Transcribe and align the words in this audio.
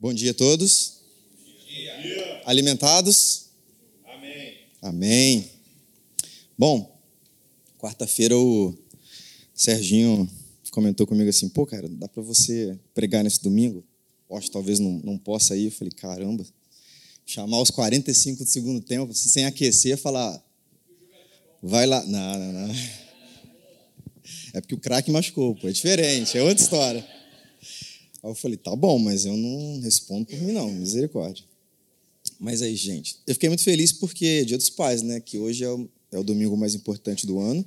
Bom 0.00 0.14
dia 0.14 0.30
a 0.30 0.34
todos. 0.34 0.94
Dia. 1.68 2.42
Alimentados? 2.46 3.50
Amém. 4.06 4.56
Amém. 4.80 5.50
Bom, 6.56 6.98
quarta-feira 7.78 8.34
o 8.34 8.74
Serginho 9.52 10.26
comentou 10.70 11.06
comigo 11.06 11.28
assim: 11.28 11.50
pô, 11.50 11.66
cara, 11.66 11.86
dá 11.86 12.08
para 12.08 12.22
você 12.22 12.78
pregar 12.94 13.22
nesse 13.22 13.42
domingo? 13.42 13.84
Poxa, 14.26 14.48
talvez 14.50 14.78
não, 14.78 14.92
não 15.04 15.18
possa 15.18 15.54
ir. 15.54 15.66
Eu 15.66 15.70
falei: 15.70 15.92
caramba, 15.92 16.46
chamar 17.26 17.60
os 17.60 17.70
45 17.70 18.42
do 18.42 18.48
segundo 18.48 18.80
tempo, 18.80 19.12
assim, 19.12 19.28
sem 19.28 19.44
aquecer, 19.44 19.98
falar: 19.98 20.42
vai 21.62 21.84
lá. 21.84 22.02
Não, 22.06 22.38
não, 22.38 22.52
não. 22.68 22.74
É 24.54 24.62
porque 24.62 24.74
o 24.74 24.80
craque 24.80 25.10
machucou, 25.10 25.54
pô, 25.56 25.68
é 25.68 25.72
diferente, 25.72 26.38
é 26.38 26.42
outra 26.42 26.64
história. 26.64 27.19
Aí 28.22 28.30
eu 28.30 28.34
falei, 28.34 28.56
tá 28.56 28.74
bom, 28.76 28.98
mas 28.98 29.24
eu 29.24 29.36
não 29.36 29.80
respondo 29.80 30.26
por 30.26 30.38
mim, 30.40 30.52
não, 30.52 30.70
misericórdia. 30.70 31.44
Mas 32.38 32.62
aí, 32.62 32.76
gente, 32.76 33.16
eu 33.26 33.34
fiquei 33.34 33.48
muito 33.48 33.62
feliz 33.62 33.92
porque 33.92 34.40
é 34.42 34.44
Dia 34.44 34.56
dos 34.56 34.70
Pais, 34.70 35.02
né? 35.02 35.20
Que 35.20 35.38
hoje 35.38 35.64
é 35.64 35.68
o, 35.68 35.88
é 36.12 36.18
o 36.18 36.24
domingo 36.24 36.56
mais 36.56 36.74
importante 36.74 37.26
do 37.26 37.38
ano. 37.38 37.64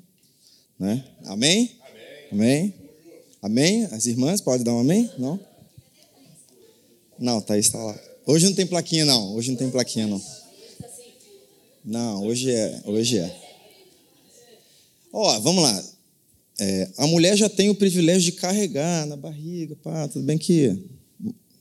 Né? 0.79 1.03
Amém? 1.25 1.71
Amém? 2.31 2.73
Amém? 3.41 3.85
As 3.85 4.05
irmãs, 4.05 4.41
pode 4.41 4.63
dar 4.63 4.73
um 4.73 4.79
amém? 4.79 5.09
Não? 5.17 5.39
Não, 7.19 7.43
aí, 7.49 7.59
está 7.59 7.77
lá. 7.77 7.99
Hoje 8.25 8.45
não 8.45 8.53
tem 8.53 8.65
plaquinha, 8.65 9.05
não. 9.05 9.35
Hoje 9.35 9.51
não 9.51 9.57
tem 9.57 9.69
plaquinha, 9.69 10.07
não. 10.07 10.21
Não, 11.83 12.25
hoje 12.25 12.49
é. 12.49 12.81
Hoje 12.85 13.17
é. 13.17 13.43
Ó, 15.11 15.39
vamos 15.39 15.63
lá. 15.63 15.92
É, 16.65 16.89
a 16.97 17.05
mulher 17.05 17.35
já 17.35 17.49
tem 17.49 17.69
o 17.69 17.75
privilégio 17.75 18.31
de 18.31 18.37
carregar 18.37 19.05
na 19.05 19.17
barriga, 19.17 19.75
pá, 19.75 20.07
tudo 20.07 20.23
bem 20.23 20.37
que 20.37 20.73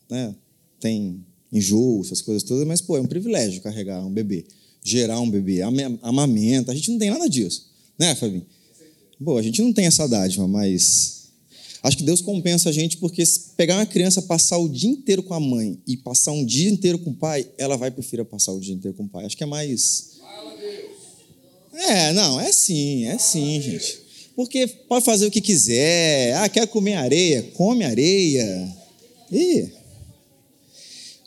né, 0.08 0.32
tem 0.78 1.26
enjoo, 1.52 2.02
essas 2.02 2.22
coisas 2.22 2.44
todas, 2.44 2.64
mas 2.64 2.80
pô, 2.80 2.96
é 2.96 3.00
um 3.00 3.06
privilégio 3.06 3.60
carregar 3.60 4.06
um 4.06 4.12
bebê, 4.12 4.44
gerar 4.80 5.18
um 5.18 5.28
bebê, 5.28 5.60
amamenta, 6.02 6.70
a 6.70 6.74
gente 6.74 6.88
não 6.92 7.00
tem 7.00 7.10
nada 7.10 7.28
disso, 7.28 7.68
né, 7.98 8.14
Fabinho? 8.14 8.46
Bom, 9.18 9.36
a 9.36 9.42
gente 9.42 9.60
não 9.60 9.72
tem 9.72 9.86
essa 9.86 10.06
dádiva, 10.06 10.46
mas 10.46 11.32
acho 11.82 11.96
que 11.96 12.04
Deus 12.04 12.20
compensa 12.20 12.68
a 12.68 12.72
gente 12.72 12.96
porque 12.98 13.26
se 13.26 13.50
pegar 13.56 13.78
uma 13.78 13.86
criança, 13.86 14.22
passar 14.22 14.58
o 14.58 14.68
dia 14.68 14.90
inteiro 14.90 15.24
com 15.24 15.34
a 15.34 15.40
mãe 15.40 15.80
e 15.84 15.96
passar 15.96 16.30
um 16.30 16.44
dia 16.44 16.70
inteiro 16.70 17.00
com 17.00 17.10
o 17.10 17.14
pai, 17.14 17.44
ela 17.58 17.76
vai 17.76 17.90
preferir 17.90 18.24
passar 18.24 18.52
o 18.52 18.60
dia 18.60 18.74
inteiro 18.74 18.96
com 18.96 19.02
o 19.02 19.08
pai. 19.08 19.24
Acho 19.24 19.36
que 19.36 19.42
é 19.42 19.46
mais. 19.46 20.12
É, 21.72 22.12
não, 22.12 22.40
é 22.40 22.52
sim, 22.52 23.06
é 23.06 23.18
sim, 23.18 23.60
gente. 23.60 24.01
Porque 24.34 24.66
pode 24.66 25.04
fazer 25.04 25.26
o 25.26 25.30
que 25.30 25.40
quiser. 25.40 26.34
Ah, 26.36 26.48
quer 26.48 26.66
comer 26.66 26.94
areia? 26.94 27.42
Come 27.54 27.84
areia. 27.84 28.76
E 29.30 29.68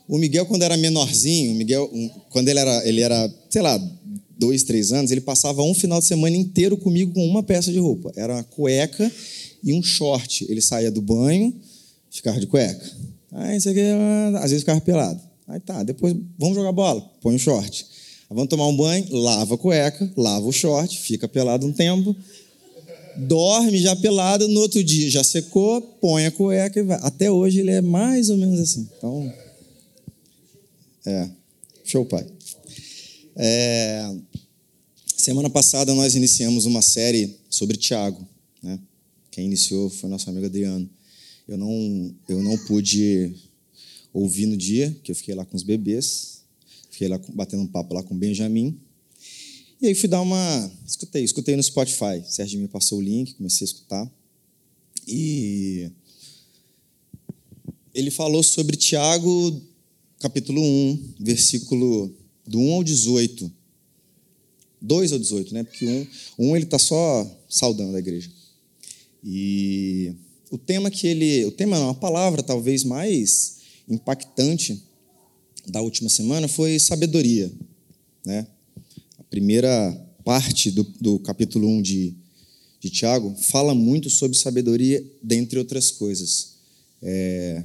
o 0.07 0.17
Miguel, 0.17 0.45
quando 0.45 0.63
era 0.63 0.77
menorzinho, 0.77 1.51
o 1.51 1.55
Miguel, 1.55 1.91
quando 2.29 2.47
ele 2.47 2.59
era, 2.59 2.87
ele 2.87 3.01
era, 3.01 3.33
sei 3.49 3.61
lá, 3.61 3.79
dois, 4.37 4.63
três 4.63 4.91
anos, 4.91 5.11
ele 5.11 5.21
passava 5.21 5.63
um 5.63 5.73
final 5.73 5.99
de 5.99 6.05
semana 6.05 6.35
inteiro 6.35 6.77
comigo 6.77 7.13
com 7.13 7.25
uma 7.25 7.41
peça 7.41 7.71
de 7.71 7.79
roupa. 7.79 8.11
Era 8.15 8.33
uma 8.33 8.43
cueca 8.43 9.11
e 9.63 9.73
um 9.73 9.81
short. 9.81 10.45
Ele 10.49 10.61
saía 10.61 10.91
do 10.91 11.01
banho, 11.01 11.53
ficava 12.11 12.39
de 12.39 12.47
cueca. 12.47 12.91
Aí, 13.31 13.57
isso 13.57 13.69
aqui, 13.69 13.81
às 14.35 14.51
vezes 14.51 14.59
ficava 14.59 14.81
pelado. 14.81 15.21
Aí 15.47 15.59
tá, 15.59 15.83
depois 15.83 16.15
vamos 16.39 16.55
jogar 16.55 16.71
bola, 16.71 17.01
põe 17.21 17.35
o 17.35 17.39
short. 17.39 17.85
Vamos 18.29 18.49
tomar 18.49 18.67
um 18.67 18.75
banho, 18.75 19.05
lava 19.11 19.53
a 19.53 19.57
cueca, 19.57 20.11
lava 20.17 20.45
o 20.45 20.51
short, 20.51 20.99
fica 20.99 21.27
pelado 21.27 21.67
um 21.67 21.71
tempo 21.71 22.15
dorme 23.17 23.77
já 23.77 23.95
pelado, 23.95 24.47
no 24.47 24.59
outro 24.59 24.83
dia 24.83 25.09
já 25.09 25.23
secou, 25.23 25.81
põe 25.81 26.25
a 26.25 26.31
cueca 26.31 26.79
e 26.79 26.83
vai. 26.83 26.99
Até 27.01 27.31
hoje 27.31 27.59
ele 27.59 27.71
é 27.71 27.81
mais 27.81 28.29
ou 28.29 28.37
menos 28.37 28.59
assim. 28.59 28.87
Então, 28.97 29.33
é, 31.05 31.29
show 31.83 32.05
pai. 32.05 32.25
É, 33.35 34.15
semana 35.15 35.49
passada 35.49 35.93
nós 35.93 36.15
iniciamos 36.15 36.65
uma 36.65 36.81
série 36.81 37.35
sobre 37.49 37.77
Tiago, 37.77 38.25
né? 38.61 38.79
Quem 39.31 39.45
iniciou 39.45 39.89
foi 39.89 40.09
nosso 40.09 40.29
amigo 40.29 40.45
Adriano. 40.45 40.89
Eu 41.47 41.57
não, 41.57 42.15
eu 42.29 42.41
não 42.41 42.57
pude 42.59 43.33
ouvir 44.13 44.45
no 44.45 44.55
dia, 44.55 44.95
que 45.03 45.11
eu 45.11 45.15
fiquei 45.15 45.35
lá 45.35 45.45
com 45.45 45.57
os 45.57 45.63
bebês, 45.63 46.43
fiquei 46.89 47.07
lá 47.07 47.19
batendo 47.33 47.63
um 47.63 47.67
papo 47.67 47.93
lá 47.93 48.01
com 48.01 48.15
o 48.15 48.17
Benjamin, 48.17 48.79
e 49.81 49.87
aí 49.87 49.95
fui 49.95 50.07
dar 50.09 50.21
uma. 50.21 50.71
Escutei, 50.85 51.23
escutei 51.23 51.55
no 51.55 51.63
Spotify. 51.63 52.19
O 52.25 52.31
Sérgio 52.31 52.59
me 52.59 52.67
passou 52.67 52.99
o 52.99 53.01
link, 53.01 53.33
comecei 53.33 53.65
a 53.65 53.69
escutar. 53.69 54.11
E 55.07 55.91
ele 57.93 58.09
falou 58.09 58.41
sobre 58.41 58.75
Tiago, 58.75 59.61
capítulo 60.19 60.61
1, 60.61 61.13
versículo 61.19 62.13
do 62.45 62.59
1 62.59 62.73
ao 62.73 62.83
18. 62.83 63.51
2 64.81 65.11
ao 65.13 65.19
18, 65.19 65.53
né? 65.53 65.63
Porque 65.63 65.85
um, 65.85 66.07
um 66.37 66.55
ele 66.55 66.65
está 66.65 66.79
só 66.79 67.29
saudando 67.49 67.95
a 67.95 67.99
igreja. 67.99 68.29
E 69.23 70.13
o 70.51 70.57
tema 70.57 70.91
que 70.91 71.07
ele. 71.07 71.45
O 71.45 71.51
tema 71.51 71.79
não, 71.79 71.89
a 71.89 71.95
palavra 71.95 72.43
talvez 72.43 72.83
mais 72.83 73.57
impactante 73.87 74.81
da 75.67 75.81
última 75.81 76.09
semana 76.09 76.47
foi 76.47 76.79
sabedoria. 76.79 77.51
Né? 78.25 78.47
Primeira 79.29 80.05
parte 80.23 80.71
do, 80.71 80.83
do 80.99 81.19
capítulo 81.19 81.67
1 81.67 81.81
de, 81.81 82.13
de 82.79 82.89
Tiago 82.89 83.35
fala 83.49 83.75
muito 83.75 84.09
sobre 84.09 84.37
sabedoria, 84.37 85.03
dentre 85.21 85.59
outras 85.59 85.91
coisas. 85.91 86.55
É, 87.01 87.63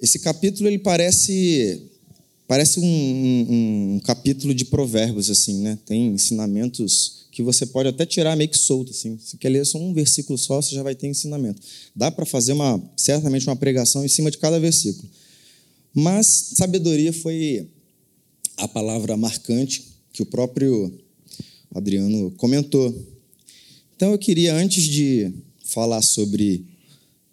esse 0.00 0.18
capítulo 0.20 0.68
ele 0.68 0.78
parece 0.78 1.82
parece 2.46 2.80
um, 2.80 2.84
um, 2.84 3.96
um, 3.96 4.00
capítulo 4.00 4.54
de 4.54 4.64
provérbios 4.64 5.28
assim, 5.28 5.60
né? 5.60 5.78
Tem 5.84 6.06
ensinamentos 6.06 7.26
que 7.30 7.42
você 7.42 7.66
pode 7.66 7.90
até 7.90 8.06
tirar 8.06 8.34
meio 8.36 8.48
que 8.48 8.56
solto 8.56 8.90
assim. 8.90 9.18
Se 9.22 9.36
quer 9.36 9.50
ler 9.50 9.66
só 9.66 9.78
um 9.78 9.92
versículo 9.92 10.38
só, 10.38 10.62
você 10.62 10.74
já 10.74 10.82
vai 10.82 10.94
ter 10.94 11.08
ensinamento. 11.08 11.60
Dá 11.94 12.10
para 12.10 12.24
fazer 12.24 12.54
uma 12.54 12.82
certamente 12.96 13.46
uma 13.46 13.56
pregação 13.56 14.02
em 14.02 14.08
cima 14.08 14.30
de 14.30 14.38
cada 14.38 14.58
versículo. 14.58 15.08
Mas 15.94 16.52
sabedoria 16.54 17.12
foi 17.12 17.68
a 18.56 18.66
palavra 18.66 19.16
marcante 19.16 19.97
que 20.18 20.22
o 20.24 20.26
próprio 20.26 20.92
Adriano 21.72 22.32
comentou. 22.32 22.92
Então 23.94 24.10
eu 24.10 24.18
queria, 24.18 24.52
antes 24.52 24.82
de 24.82 25.32
falar 25.62 26.02
sobre 26.02 26.64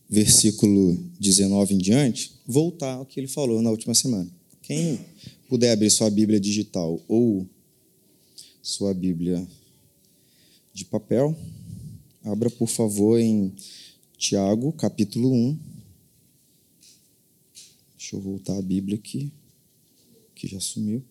versículo 0.08 0.96
19 1.20 1.74
em 1.74 1.78
diante, 1.80 2.34
voltar 2.46 2.94
ao 2.94 3.06
que 3.08 3.20
ele 3.20 3.28
falou 3.28 3.60
na 3.60 3.72
última 3.72 3.96
semana. 3.96 4.30
Quem 4.62 5.00
puder 5.50 5.72
abrir 5.72 5.90
sua 5.90 6.12
Bíblia 6.12 6.40
digital 6.40 7.02
ou 7.08 7.50
sua 8.62 8.94
Bíblia 8.94 9.44
de 10.72 10.86
papel, 10.86 11.36
abra 12.24 12.52
por 12.52 12.68
favor 12.68 13.20
em 13.20 13.52
Tiago, 14.16 14.72
capítulo 14.74 15.34
1. 15.34 15.60
Deixa 17.98 18.16
eu 18.16 18.22
voltar 18.22 18.56
a 18.56 18.62
Bíblia 18.62 18.96
aqui, 18.96 19.32
que 20.36 20.48
já 20.48 20.60
sumiu. 20.60 21.04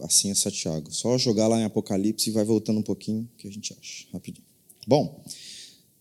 Assim 0.00 0.30
é 0.30 0.34
Santiago. 0.34 0.92
Só 0.92 1.18
jogar 1.18 1.48
lá 1.48 1.60
em 1.60 1.64
Apocalipse 1.64 2.30
e 2.30 2.32
vai 2.32 2.44
voltando 2.44 2.78
um 2.78 2.82
pouquinho 2.82 3.28
que 3.38 3.46
a 3.46 3.50
gente 3.50 3.74
acha, 3.78 4.06
rapidinho. 4.12 4.46
Bom, 4.86 5.22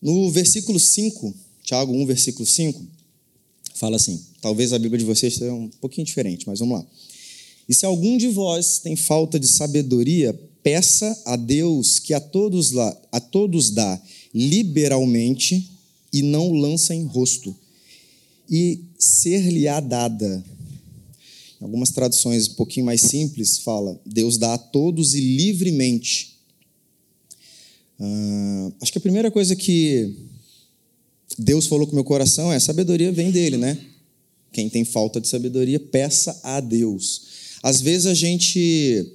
no 0.01 0.31
versículo 0.31 0.79
5, 0.79 1.33
Tiago 1.63 1.93
1, 1.93 2.05
versículo 2.05 2.45
5, 2.45 2.81
fala 3.75 3.95
assim: 3.97 4.23
talvez 4.41 4.73
a 4.73 4.79
Bíblia 4.79 4.99
de 4.99 5.05
vocês 5.05 5.35
seja 5.35 5.53
um 5.53 5.69
pouquinho 5.79 6.05
diferente, 6.05 6.47
mas 6.47 6.59
vamos 6.59 6.79
lá. 6.79 6.87
E 7.67 7.73
se 7.73 7.85
algum 7.85 8.17
de 8.17 8.27
vós 8.27 8.79
tem 8.79 8.95
falta 8.95 9.39
de 9.39 9.47
sabedoria, 9.47 10.33
peça 10.63 11.21
a 11.25 11.35
Deus 11.35 11.99
que 11.99 12.13
a 12.13 12.19
todos, 12.19 12.71
lá, 12.71 12.97
a 13.11 13.19
todos 13.19 13.71
dá 13.71 14.01
liberalmente 14.33 15.69
e 16.11 16.21
não 16.21 16.51
lança 16.51 16.93
em 16.93 17.05
rosto, 17.05 17.55
e 18.49 18.81
ser-lhe-á 18.97 19.79
dada 19.79 20.43
algumas 21.61 21.91
traduções 21.91 22.47
um 22.47 22.55
pouquinho 22.55 22.85
mais 22.85 23.01
simples, 23.01 23.59
fala: 23.59 23.99
Deus 24.05 24.37
dá 24.37 24.55
a 24.55 24.57
todos 24.57 25.13
e 25.13 25.21
livremente. 25.21 26.39
Uh, 27.99 28.73
acho 28.81 28.91
que 28.91 28.97
a 28.97 29.01
primeira 29.01 29.29
coisa 29.29 29.55
que 29.55 30.15
Deus 31.37 31.67
falou 31.67 31.85
com 31.85 31.93
meu 31.93 32.03
coração 32.03 32.51
é: 32.51 32.59
sabedoria 32.59 33.11
vem 33.11 33.31
dele, 33.31 33.57
né? 33.57 33.77
Quem 34.51 34.69
tem 34.69 34.83
falta 34.83 35.21
de 35.21 35.27
sabedoria, 35.27 35.79
peça 35.79 36.37
a 36.43 36.59
Deus. 36.59 37.21
Às 37.63 37.79
vezes 37.79 38.07
a 38.07 38.13
gente 38.13 39.13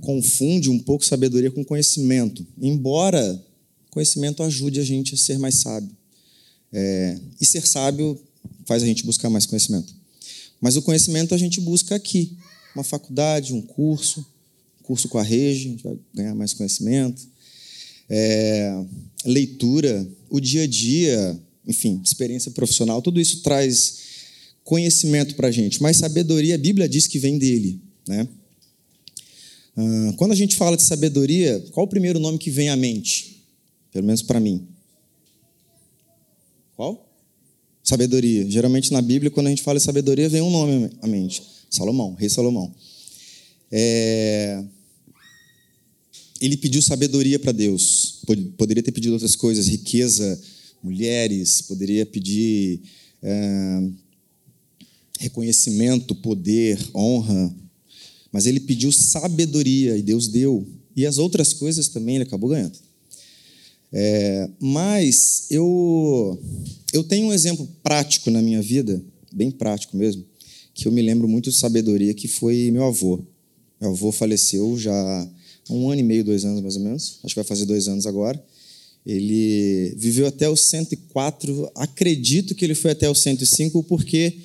confunde 0.00 0.70
um 0.70 0.78
pouco 0.78 1.04
sabedoria 1.04 1.50
com 1.50 1.64
conhecimento, 1.64 2.46
embora 2.60 3.42
conhecimento 3.90 4.42
ajude 4.42 4.80
a 4.80 4.84
gente 4.84 5.14
a 5.14 5.18
ser 5.18 5.38
mais 5.38 5.56
sábio. 5.56 5.90
É, 6.72 7.18
e 7.40 7.46
ser 7.46 7.66
sábio 7.66 8.20
faz 8.64 8.82
a 8.82 8.86
gente 8.86 9.04
buscar 9.04 9.28
mais 9.28 9.46
conhecimento. 9.46 9.94
Mas 10.64 10.76
o 10.76 10.82
conhecimento 10.82 11.34
a 11.34 11.36
gente 11.36 11.60
busca 11.60 11.94
aqui. 11.94 12.38
Uma 12.74 12.82
faculdade, 12.82 13.52
um 13.52 13.60
curso, 13.60 14.20
um 14.80 14.82
curso 14.82 15.10
com 15.10 15.18
a 15.18 15.22
rede, 15.22 15.58
a 15.58 15.70
gente 15.70 15.82
vai 15.84 15.98
ganhar 16.14 16.34
mais 16.34 16.54
conhecimento. 16.54 17.28
é, 18.08 18.82
leitura, 19.26 20.08
o 20.30 20.40
dia 20.40 20.62
a 20.62 20.66
dia, 20.66 21.38
enfim, 21.66 22.00
experiência 22.02 22.50
profissional, 22.50 23.02
tudo 23.02 23.20
isso 23.20 23.42
traz 23.42 23.98
conhecimento 24.64 25.34
para 25.34 25.48
a 25.48 25.50
gente. 25.50 25.82
Mas 25.82 25.98
sabedoria, 25.98 26.54
a 26.54 26.58
Bíblia 26.58 26.88
diz 26.88 27.06
que 27.06 27.18
vem 27.18 27.36
dele, 27.36 27.78
né? 28.08 28.26
Ah, 29.76 30.14
quando 30.16 30.32
a 30.32 30.36
gente 30.36 30.56
fala 30.56 30.78
de 30.78 30.82
sabedoria, 30.82 31.62
qual 31.72 31.84
o 31.84 31.90
primeiro 31.90 32.18
nome 32.18 32.38
que 32.38 32.48
vem 32.48 32.70
à 32.70 32.76
mente? 32.76 33.44
Pelo 33.92 34.06
menos 34.06 34.22
para 34.22 34.40
mim. 34.40 34.66
Qual? 36.74 37.03
Sabedoria. 37.84 38.50
Geralmente 38.50 38.90
na 38.90 39.02
Bíblia, 39.02 39.30
quando 39.30 39.48
a 39.48 39.50
gente 39.50 39.62
fala 39.62 39.78
de 39.78 39.84
sabedoria, 39.84 40.26
vem 40.30 40.40
um 40.40 40.50
nome 40.50 40.90
à 41.02 41.06
mente: 41.06 41.42
Salomão, 41.68 42.14
rei 42.14 42.30
Salomão. 42.30 42.74
É... 43.70 44.64
Ele 46.40 46.56
pediu 46.56 46.80
sabedoria 46.80 47.38
para 47.38 47.52
Deus. 47.52 48.22
Poderia 48.56 48.82
ter 48.82 48.90
pedido 48.90 49.12
outras 49.12 49.36
coisas, 49.36 49.68
riqueza, 49.68 50.40
mulheres, 50.82 51.60
poderia 51.60 52.06
pedir 52.06 52.80
é... 53.22 53.88
reconhecimento, 55.20 56.14
poder, 56.14 56.78
honra, 56.94 57.54
mas 58.32 58.46
ele 58.46 58.60
pediu 58.60 58.90
sabedoria 58.90 59.96
e 59.96 60.02
Deus 60.02 60.26
deu. 60.26 60.66
E 60.96 61.04
as 61.04 61.18
outras 61.18 61.52
coisas 61.52 61.88
também 61.88 62.14
ele 62.14 62.24
acabou 62.24 62.48
ganhando. 62.48 62.78
É, 63.96 64.50
mas 64.58 65.46
eu, 65.50 66.36
eu 66.92 67.04
tenho 67.04 67.28
um 67.28 67.32
exemplo 67.32 67.68
prático 67.80 68.28
na 68.28 68.42
minha 68.42 68.60
vida, 68.60 69.00
bem 69.32 69.52
prático 69.52 69.96
mesmo, 69.96 70.24
que 70.74 70.88
eu 70.88 70.92
me 70.92 71.00
lembro 71.00 71.28
muito 71.28 71.48
de 71.48 71.56
sabedoria, 71.56 72.12
que 72.12 72.26
foi 72.26 72.72
meu 72.72 72.82
avô. 72.82 73.20
Meu 73.80 73.90
avô 73.90 74.10
faleceu 74.10 74.76
já 74.76 74.92
há 74.92 75.72
um 75.72 75.88
ano 75.90 76.00
e 76.00 76.04
meio, 76.04 76.24
dois 76.24 76.44
anos 76.44 76.60
mais 76.60 76.74
ou 76.74 76.82
menos. 76.82 77.20
Acho 77.22 77.34
que 77.34 77.40
vai 77.40 77.44
fazer 77.44 77.66
dois 77.66 77.86
anos 77.86 78.04
agora. 78.04 78.42
Ele 79.06 79.94
viveu 79.96 80.26
até 80.26 80.50
os 80.50 80.60
104, 80.62 81.70
acredito 81.76 82.54
que 82.54 82.64
ele 82.64 82.74
foi 82.74 82.90
até 82.90 83.08
os 83.08 83.22
105, 83.22 83.84
porque 83.84 84.38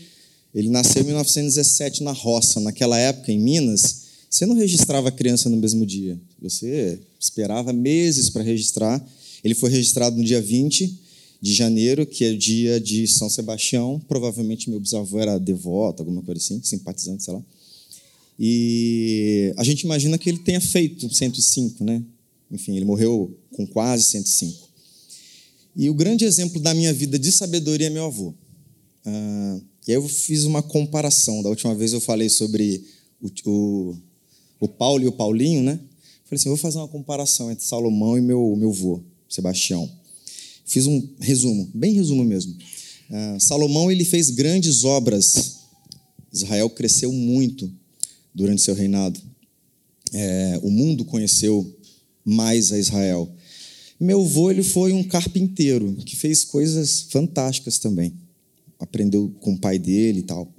ele 0.53 0.69
nasceu 0.69 1.01
em 1.01 1.05
1917 1.05 2.03
na 2.03 2.11
roça. 2.11 2.59
Naquela 2.59 2.99
época, 2.99 3.31
em 3.31 3.39
Minas, 3.39 4.01
você 4.29 4.45
não 4.45 4.53
registrava 4.53 5.09
a 5.09 5.11
criança 5.11 5.49
no 5.49 5.57
mesmo 5.57 5.85
dia. 5.85 6.19
Você 6.39 6.99
esperava 7.19 7.73
meses 7.73 8.29
para 8.29 8.43
registrar. 8.43 9.03
Ele 9.43 9.55
foi 9.55 9.69
registrado 9.69 10.17
no 10.17 10.23
dia 10.23 10.41
20 10.41 10.99
de 11.41 11.53
janeiro, 11.53 12.05
que 12.05 12.25
é 12.25 12.33
dia 12.33 12.79
de 12.79 13.07
São 13.07 13.29
Sebastião. 13.29 14.01
Provavelmente 14.07 14.69
meu 14.69 14.79
bisavô 14.79 15.19
era 15.19 15.37
devoto, 15.37 16.01
alguma 16.01 16.21
coisa 16.21 16.41
assim, 16.41 16.61
simpatizante, 16.63 17.23
sei 17.23 17.33
lá. 17.33 17.43
E 18.39 19.53
a 19.57 19.63
gente 19.63 19.81
imagina 19.81 20.17
que 20.17 20.29
ele 20.29 20.39
tenha 20.39 20.61
feito 20.61 21.13
105, 21.13 21.83
né? 21.83 22.01
Enfim, 22.51 22.75
ele 22.75 22.85
morreu 22.85 23.37
com 23.51 23.67
quase 23.67 24.05
105. 24.05 24.69
E 25.75 25.89
o 25.89 25.93
grande 25.93 26.25
exemplo 26.25 26.59
da 26.59 26.73
minha 26.73 26.93
vida 26.93 27.19
de 27.19 27.31
sabedoria 27.31 27.87
é 27.87 27.89
meu 27.89 28.05
avô. 28.05 28.33
Ah, 29.05 29.59
e 29.87 29.91
aí 29.91 29.95
eu 29.95 30.07
fiz 30.07 30.43
uma 30.43 30.61
comparação. 30.61 31.41
Da 31.41 31.49
última 31.49 31.75
vez 31.75 31.93
eu 31.93 32.01
falei 32.01 32.29
sobre 32.29 32.83
o, 33.21 33.29
o, 33.45 33.97
o 34.59 34.67
Paulo 34.67 35.03
e 35.03 35.07
o 35.07 35.11
Paulinho, 35.11 35.63
né? 35.63 35.79
Falei 36.25 36.39
assim, 36.39 36.49
vou 36.49 36.57
fazer 36.57 36.77
uma 36.77 36.87
comparação 36.87 37.51
entre 37.51 37.65
Salomão 37.65 38.17
e 38.17 38.21
meu, 38.21 38.55
meu 38.55 38.71
vô, 38.71 39.01
Sebastião. 39.29 39.89
Fiz 40.65 40.85
um 40.85 41.07
resumo, 41.19 41.69
bem 41.73 41.93
resumo 41.93 42.23
mesmo. 42.23 42.53
Uh, 43.09 43.39
Salomão 43.39 43.91
ele 43.91 44.03
fez 44.03 44.29
grandes 44.29 44.83
obras. 44.83 45.59
Israel 46.31 46.69
cresceu 46.69 47.11
muito 47.11 47.71
durante 48.33 48.61
seu 48.61 48.75
reinado. 48.75 49.19
É, 50.11 50.59
o 50.63 50.69
mundo 50.69 51.05
conheceu 51.05 51.77
mais 52.25 52.71
a 52.71 52.79
Israel. 52.79 53.31
Meu 53.99 54.21
avô 54.21 54.49
ele 54.49 54.63
foi 54.63 54.91
um 54.91 55.03
carpinteiro 55.03 55.95
que 56.05 56.15
fez 56.15 56.43
coisas 56.43 57.01
fantásticas 57.09 57.77
também 57.77 58.13
aprendeu 58.79 59.29
com 59.41 59.53
o 59.53 59.59
pai 59.59 59.77
dele 59.77 60.19
e 60.19 60.23
tal. 60.23 60.51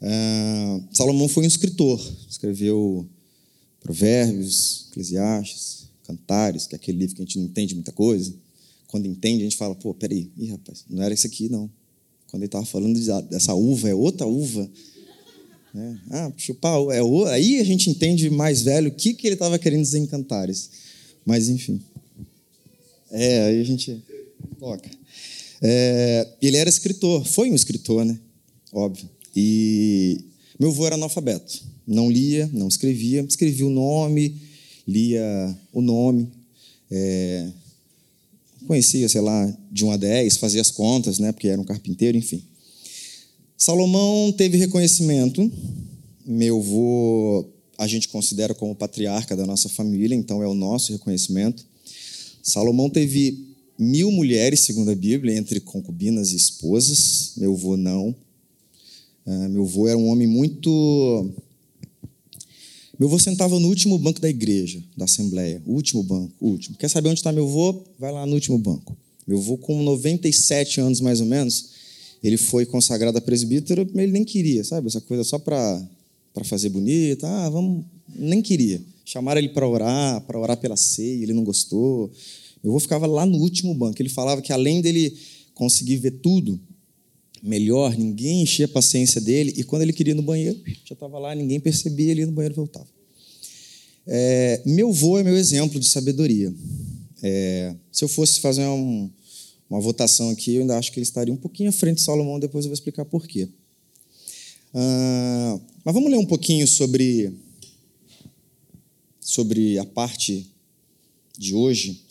Uh, 0.00 0.84
Salomão 0.92 1.28
foi 1.28 1.44
um 1.44 1.48
escritor, 1.48 2.00
escreveu 2.28 3.06
Provérbios, 3.80 4.86
Eclesiastes, 4.90 5.71
Cantares, 6.12 6.66
que 6.66 6.74
é 6.74 6.76
aquele 6.76 6.98
livro 6.98 7.16
que 7.16 7.22
a 7.22 7.24
gente 7.24 7.38
não 7.38 7.46
entende 7.46 7.74
muita 7.74 7.92
coisa. 7.92 8.34
Quando 8.86 9.06
entende, 9.06 9.42
a 9.42 9.44
gente 9.44 9.56
fala, 9.56 9.74
pô, 9.74 9.94
peraí, 9.94 10.30
Ih, 10.36 10.50
rapaz, 10.50 10.84
não 10.88 11.02
era 11.02 11.14
isso 11.14 11.26
aqui, 11.26 11.48
não. 11.48 11.70
Quando 12.28 12.42
ele 12.42 12.48
estava 12.48 12.64
falando 12.64 12.98
dessa 13.28 13.54
uva, 13.54 13.88
é 13.88 13.94
outra 13.94 14.26
uva. 14.26 14.70
É, 15.74 15.94
ah, 16.10 16.32
chupar, 16.36 16.74
é 16.90 17.02
o... 17.02 17.24
aí 17.24 17.58
a 17.58 17.64
gente 17.64 17.88
entende 17.88 18.28
mais 18.28 18.60
velho 18.60 18.88
o 18.88 18.94
que, 18.94 19.14
que 19.14 19.26
ele 19.26 19.34
estava 19.34 19.58
querendo 19.58 19.82
dizer 19.82 19.98
em 19.98 20.06
Cantares. 20.06 20.70
Mas, 21.24 21.48
enfim. 21.48 21.80
É, 23.10 23.46
aí 23.46 23.60
a 23.60 23.64
gente 23.64 24.02
toca. 24.58 24.90
É, 25.62 26.28
ele 26.42 26.56
era 26.56 26.68
escritor, 26.68 27.24
foi 27.24 27.50
um 27.50 27.54
escritor, 27.54 28.04
né? 28.04 28.18
Óbvio. 28.72 29.08
E 29.34 30.24
meu 30.58 30.70
avô 30.70 30.86
era 30.86 30.96
analfabeto. 30.96 31.62
Não 31.86 32.10
lia, 32.10 32.50
não 32.52 32.68
escrevia, 32.68 33.22
escrevia 33.22 33.66
o 33.66 33.70
nome, 33.70 34.40
lia 34.86 35.56
o 35.72 35.80
nome, 35.80 36.28
é, 36.90 37.48
conhecia, 38.66 39.08
sei 39.08 39.20
lá, 39.20 39.58
de 39.70 39.84
1 39.84 39.90
a 39.90 39.96
10, 39.96 40.36
fazia 40.36 40.60
as 40.60 40.70
contas, 40.70 41.18
né? 41.18 41.32
Porque 41.32 41.48
era 41.48 41.60
um 41.60 41.64
carpinteiro, 41.64 42.16
enfim. 42.16 42.42
Salomão 43.56 44.32
teve 44.32 44.56
reconhecimento. 44.56 45.50
Meu 46.26 46.58
avô 46.58 47.46
a 47.78 47.86
gente 47.86 48.08
considera 48.08 48.54
como 48.54 48.74
patriarca 48.74 49.34
da 49.36 49.46
nossa 49.46 49.68
família, 49.68 50.14
então 50.14 50.42
é 50.42 50.46
o 50.46 50.54
nosso 50.54 50.92
reconhecimento. 50.92 51.64
Salomão 52.42 52.88
teve 52.90 53.52
mil 53.78 54.10
mulheres, 54.10 54.60
segundo 54.60 54.90
a 54.90 54.94
Bíblia, 54.94 55.36
entre 55.36 55.60
concubinas 55.60 56.32
e 56.32 56.36
esposas. 56.36 57.32
Meu 57.36 57.54
avô 57.54 57.76
não. 57.76 58.14
Uh, 59.26 59.48
meu 59.48 59.62
avô 59.64 59.88
era 59.88 59.98
um 59.98 60.08
homem 60.08 60.26
muito. 60.26 61.30
Meu 63.02 63.08
avô 63.08 63.18
sentava 63.18 63.58
no 63.58 63.66
último 63.66 63.98
banco 63.98 64.20
da 64.20 64.30
igreja, 64.30 64.80
da 64.96 65.06
Assembleia. 65.06 65.60
O 65.66 65.72
último 65.72 66.04
banco, 66.04 66.32
o 66.38 66.50
último. 66.50 66.76
Quer 66.76 66.86
saber 66.86 67.08
onde 67.08 67.18
está 67.18 67.32
meu 67.32 67.48
avô? 67.48 67.82
Vai 67.98 68.12
lá 68.12 68.24
no 68.24 68.34
último 68.34 68.56
banco. 68.56 68.96
Meu 69.26 69.38
avô, 69.38 69.58
com 69.58 69.82
97 69.82 70.80
anos 70.80 71.00
mais 71.00 71.18
ou 71.20 71.26
menos, 71.26 71.70
ele 72.22 72.36
foi 72.36 72.64
consagrado 72.64 73.18
a 73.18 73.20
presbítero, 73.20 73.90
mas 73.92 74.04
ele 74.04 74.12
nem 74.12 74.22
queria, 74.22 74.62
sabe? 74.62 74.86
Essa 74.86 75.00
coisa 75.00 75.24
só 75.24 75.36
para 75.36 75.84
fazer 76.44 76.68
bonita. 76.68 77.26
Ah, 77.26 77.50
vamos. 77.50 77.84
Nem 78.14 78.40
queria. 78.40 78.80
Chamaram 79.04 79.40
ele 79.40 79.48
para 79.48 79.66
orar, 79.66 80.20
para 80.20 80.38
orar 80.38 80.56
pela 80.58 80.76
ceia, 80.76 81.24
ele 81.24 81.32
não 81.32 81.42
gostou. 81.42 82.08
Meu 82.62 82.70
avô 82.70 82.78
ficava 82.78 83.08
lá 83.08 83.26
no 83.26 83.36
último 83.38 83.74
banco. 83.74 84.00
Ele 84.00 84.10
falava 84.10 84.40
que 84.40 84.52
além 84.52 84.80
dele 84.80 85.12
conseguir 85.54 85.96
ver 85.96 86.12
tudo 86.22 86.60
melhor, 87.42 87.96
ninguém 87.96 88.42
enchia 88.42 88.66
a 88.66 88.68
paciência 88.68 89.20
dele. 89.20 89.52
E 89.56 89.64
quando 89.64 89.82
ele 89.82 89.92
queria 89.92 90.12
ir 90.12 90.14
no 90.14 90.22
banheiro, 90.22 90.60
já 90.84 90.94
estava 90.94 91.18
lá, 91.18 91.34
ninguém 91.34 91.58
percebia, 91.58 92.10
ele 92.12 92.20
ia 92.20 92.26
no 92.26 92.32
banheiro 92.32 92.54
e 92.54 92.56
voltava. 92.56 92.86
É, 94.06 94.62
meu 94.64 94.90
avô 94.90 95.18
é 95.18 95.22
meu 95.22 95.36
exemplo 95.36 95.80
de 95.80 95.86
sabedoria. 95.86 96.52
É, 97.22 97.74
se 97.90 98.04
eu 98.04 98.08
fosse 98.08 98.40
fazer 98.40 98.66
um, 98.66 99.10
uma 99.68 99.80
votação 99.80 100.30
aqui, 100.30 100.54
eu 100.54 100.62
ainda 100.62 100.78
acho 100.78 100.92
que 100.92 100.98
ele 100.98 101.04
estaria 101.04 101.32
um 101.32 101.36
pouquinho 101.36 101.70
à 101.70 101.72
frente 101.72 101.96
de 101.96 102.02
Salomão, 102.02 102.38
depois 102.38 102.64
eu 102.64 102.68
vou 102.68 102.74
explicar 102.74 103.04
por 103.04 103.26
quê. 103.26 103.48
Ah, 104.74 105.60
mas 105.84 105.94
vamos 105.94 106.10
ler 106.10 106.18
um 106.18 106.26
pouquinho 106.26 106.66
sobre, 106.66 107.32
sobre 109.20 109.78
a 109.78 109.84
parte 109.84 110.46
de 111.38 111.54
hoje. 111.54 112.02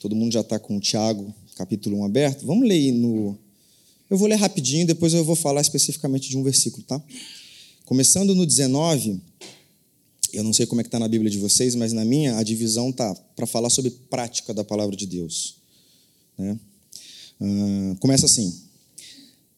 Todo 0.00 0.16
mundo 0.16 0.32
já 0.32 0.40
está 0.40 0.58
com 0.58 0.76
o 0.76 0.80
Tiago, 0.80 1.32
capítulo 1.56 1.98
1 1.98 2.04
aberto. 2.04 2.46
Vamos 2.46 2.68
ler 2.68 2.92
no. 2.92 3.38
Eu 4.10 4.16
vou 4.16 4.28
ler 4.28 4.36
rapidinho, 4.36 4.86
depois 4.86 5.12
eu 5.12 5.24
vou 5.24 5.36
falar 5.36 5.60
especificamente 5.60 6.28
de 6.28 6.36
um 6.36 6.42
versículo, 6.42 6.82
tá? 6.82 7.02
Começando 7.84 8.34
no 8.34 8.46
19, 8.46 9.20
eu 10.32 10.42
não 10.42 10.52
sei 10.52 10.66
como 10.66 10.80
é 10.80 10.84
que 10.84 10.88
está 10.88 10.98
na 10.98 11.08
Bíblia 11.08 11.30
de 11.30 11.38
vocês, 11.38 11.74
mas 11.74 11.92
na 11.92 12.04
minha 12.04 12.36
a 12.36 12.42
divisão 12.42 12.90
tá 12.92 13.14
para 13.36 13.46
falar 13.46 13.70
sobre 13.70 13.90
prática 13.90 14.54
da 14.54 14.64
palavra 14.64 14.96
de 14.96 15.06
Deus. 15.06 15.56
Né? 16.36 16.58
Uh, 17.40 17.96
começa 18.00 18.26
assim: 18.26 18.54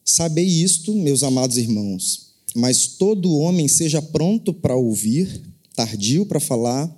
Sabei 0.05 0.47
isto, 0.47 0.95
meus 0.95 1.23
amados 1.23 1.57
irmãos, 1.57 2.33
mas 2.55 2.87
todo 2.87 3.39
homem 3.39 3.69
seja 3.69 4.03
pronto 4.03 4.53
para 4.53 4.77
ouvir, 4.77 5.43
tardio 5.75 6.27
para 6.27 6.41
falar, 6.41 6.89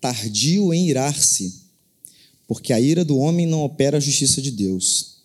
tardio 0.00 0.74
em 0.74 0.88
irar-se 0.88 1.68
porque 2.48 2.72
a 2.72 2.80
ira 2.80 3.04
do 3.04 3.18
homem 3.18 3.46
não 3.46 3.62
opera 3.62 3.98
a 3.98 4.00
justiça 4.00 4.40
de 4.40 4.50
Deus. 4.50 5.17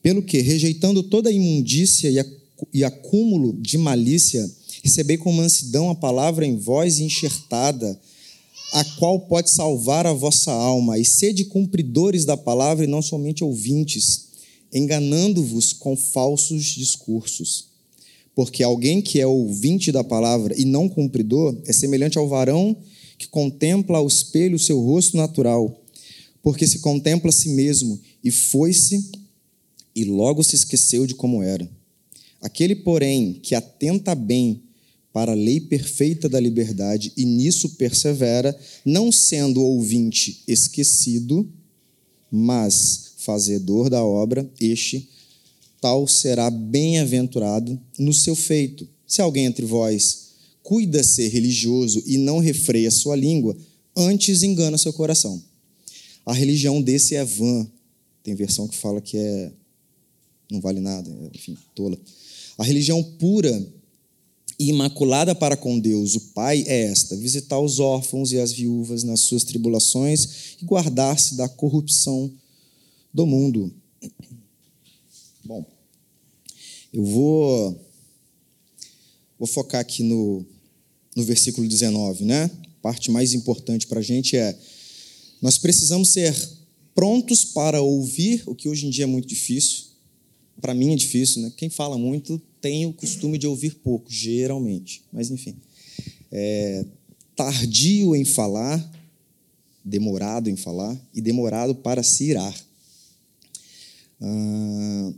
Pelo 0.00 0.22
que, 0.22 0.40
rejeitando 0.40 1.02
toda 1.02 1.28
a 1.28 1.32
imundícia 1.32 2.10
e 2.72 2.84
acúmulo 2.84 3.52
de 3.54 3.76
malícia, 3.76 4.48
recebei 4.82 5.16
com 5.16 5.32
mansidão 5.32 5.90
a 5.90 5.94
palavra 5.94 6.46
em 6.46 6.56
voz 6.56 6.98
enxertada, 6.98 7.98
a 8.72 8.84
qual 8.96 9.20
pode 9.20 9.50
salvar 9.50 10.06
a 10.06 10.12
vossa 10.12 10.52
alma, 10.52 10.98
e 10.98 11.04
sede 11.04 11.44
cumpridores 11.44 12.24
da 12.24 12.36
palavra 12.36 12.84
e 12.84 12.88
não 12.88 13.02
somente 13.02 13.44
ouvintes, 13.44 14.28
enganando-vos 14.72 15.72
com 15.72 15.96
falsos 15.96 16.64
discursos. 16.64 17.66
Porque 18.34 18.62
alguém 18.62 19.02
que 19.02 19.20
é 19.20 19.26
ouvinte 19.26 19.92
da 19.92 20.02
palavra 20.02 20.54
e 20.58 20.64
não 20.64 20.88
cumpridor 20.88 21.54
é 21.66 21.72
semelhante 21.72 22.16
ao 22.16 22.28
varão 22.28 22.74
que 23.18 23.28
contempla 23.28 23.98
ao 23.98 24.06
espelho 24.06 24.56
o 24.56 24.58
seu 24.58 24.80
rosto 24.80 25.18
natural 25.18 25.78
porque 26.42 26.66
se 26.66 26.80
contempla 26.80 27.30
a 27.30 27.32
si 27.32 27.50
mesmo 27.50 27.98
e 28.22 28.30
foi-se 28.30 29.10
e 29.94 30.04
logo 30.04 30.42
se 30.42 30.56
esqueceu 30.56 31.06
de 31.06 31.14
como 31.14 31.42
era. 31.42 31.68
Aquele, 32.40 32.74
porém, 32.74 33.34
que 33.34 33.54
atenta 33.54 34.14
bem 34.14 34.62
para 35.12 35.32
a 35.32 35.36
lei 35.36 35.60
perfeita 35.60 36.28
da 36.28 36.40
liberdade 36.40 37.12
e 37.16 37.24
nisso 37.24 37.70
persevera, 37.70 38.58
não 38.84 39.12
sendo 39.12 39.62
ouvinte 39.62 40.42
esquecido, 40.48 41.48
mas 42.30 43.12
fazedor 43.18 43.90
da 43.90 44.02
obra, 44.02 44.50
este 44.58 45.08
tal 45.80 46.08
será 46.08 46.50
bem-aventurado 46.50 47.78
no 47.98 48.12
seu 48.12 48.34
feito. 48.34 48.88
Se 49.06 49.20
alguém 49.20 49.44
entre 49.44 49.66
vós 49.66 50.30
cuida 50.62 51.02
ser 51.02 51.28
religioso 51.28 52.02
e 52.06 52.16
não 52.16 52.38
refreia 52.38 52.90
sua 52.90 53.16
língua, 53.16 53.56
antes 53.94 54.42
engana 54.42 54.78
seu 54.78 54.92
coração. 54.92 55.42
A 56.24 56.32
religião 56.32 56.80
desse 56.80 57.14
é 57.14 57.24
vã. 57.24 57.68
Tem 58.22 58.34
versão 58.34 58.68
que 58.68 58.76
fala 58.76 59.00
que 59.00 59.16
é 59.16 59.52
não 60.52 60.60
vale 60.60 60.80
nada, 60.80 61.10
enfim, 61.34 61.56
tola. 61.74 61.98
A 62.58 62.64
religião 62.64 63.02
pura 63.02 63.66
e 64.58 64.68
imaculada 64.68 65.34
para 65.34 65.56
com 65.56 65.78
Deus, 65.78 66.14
o 66.14 66.20
Pai, 66.32 66.62
é 66.66 66.82
esta: 66.82 67.16
visitar 67.16 67.58
os 67.58 67.80
órfãos 67.80 68.30
e 68.32 68.38
as 68.38 68.52
viúvas 68.52 69.02
nas 69.02 69.20
suas 69.20 69.44
tribulações 69.44 70.56
e 70.60 70.64
guardar-se 70.64 71.34
da 71.34 71.48
corrupção 71.48 72.30
do 73.12 73.26
mundo. 73.26 73.72
Bom, 75.44 75.64
eu 76.92 77.04
vou, 77.04 77.80
vou 79.38 79.48
focar 79.48 79.80
aqui 79.80 80.02
no, 80.02 80.44
no 81.16 81.24
versículo 81.24 81.66
19, 81.66 82.24
né? 82.24 82.44
A 82.44 82.82
parte 82.82 83.10
mais 83.10 83.32
importante 83.32 83.86
para 83.86 84.00
a 84.00 84.02
gente 84.02 84.36
é: 84.36 84.56
nós 85.40 85.58
precisamos 85.58 86.10
ser 86.10 86.36
prontos 86.94 87.44
para 87.44 87.80
ouvir, 87.80 88.42
o 88.46 88.54
que 88.54 88.68
hoje 88.68 88.86
em 88.86 88.90
dia 88.90 89.04
é 89.04 89.06
muito 89.06 89.26
difícil. 89.26 89.91
Para 90.60 90.74
mim 90.74 90.92
é 90.92 90.96
difícil, 90.96 91.42
né? 91.42 91.52
Quem 91.56 91.68
fala 91.68 91.98
muito 91.98 92.40
tem 92.60 92.86
o 92.86 92.92
costume 92.92 93.38
de 93.38 93.46
ouvir 93.46 93.74
pouco, 93.76 94.10
geralmente. 94.10 95.02
Mas, 95.12 95.30
enfim. 95.30 95.56
É, 96.30 96.84
tardio 97.34 98.14
em 98.14 98.24
falar, 98.24 98.80
demorado 99.84 100.48
em 100.48 100.56
falar 100.56 100.98
e 101.14 101.20
demorado 101.20 101.74
para 101.74 102.02
se 102.02 102.24
irar. 102.24 102.54
Ah, 104.20 105.12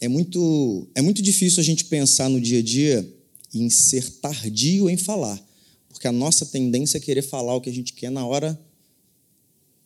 é, 0.00 0.08
muito, 0.08 0.86
é 0.94 1.00
muito 1.00 1.22
difícil 1.22 1.60
a 1.60 1.64
gente 1.64 1.86
pensar 1.86 2.28
no 2.28 2.40
dia 2.40 2.58
a 2.58 2.62
dia 2.62 3.14
em 3.54 3.70
ser 3.70 4.08
tardio 4.20 4.90
em 4.90 4.96
falar, 4.96 5.42
porque 5.88 6.06
a 6.06 6.12
nossa 6.12 6.44
tendência 6.44 6.98
é 6.98 7.00
querer 7.00 7.22
falar 7.22 7.56
o 7.56 7.60
que 7.60 7.70
a 7.70 7.72
gente 7.72 7.94
quer 7.94 8.10
na 8.10 8.26
hora 8.26 8.60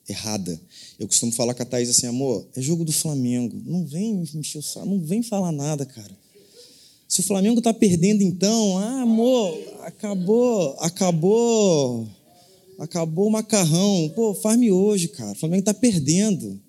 errada. 0.07 0.59
Eu 0.99 1.07
costumo 1.07 1.31
falar 1.31 1.53
com 1.53 1.63
a 1.63 1.65
Thaís 1.65 1.89
assim, 1.89 2.07
amor, 2.07 2.45
é 2.55 2.61
jogo 2.61 2.83
do 2.83 2.91
Flamengo. 2.91 3.61
Não 3.65 3.85
vem 3.85 4.13
me 4.13 4.29
encher 4.35 4.59
o 4.59 4.61
saco, 4.61 4.85
não 4.85 4.99
vem 4.99 5.23
falar 5.23 5.51
nada, 5.51 5.85
cara. 5.85 6.11
Se 7.07 7.19
o 7.19 7.23
Flamengo 7.23 7.59
está 7.59 7.73
perdendo, 7.73 8.23
então, 8.23 8.77
ah, 8.79 9.01
amor, 9.01 9.55
acabou, 9.81 10.75
acabou, 10.79 12.07
acabou 12.79 13.27
o 13.27 13.31
macarrão. 13.31 14.11
Pô, 14.15 14.33
faz-me 14.33 14.71
hoje, 14.71 15.09
cara. 15.09 15.33
O 15.33 15.35
Flamengo 15.35 15.59
está 15.59 15.73
perdendo. 15.73 16.59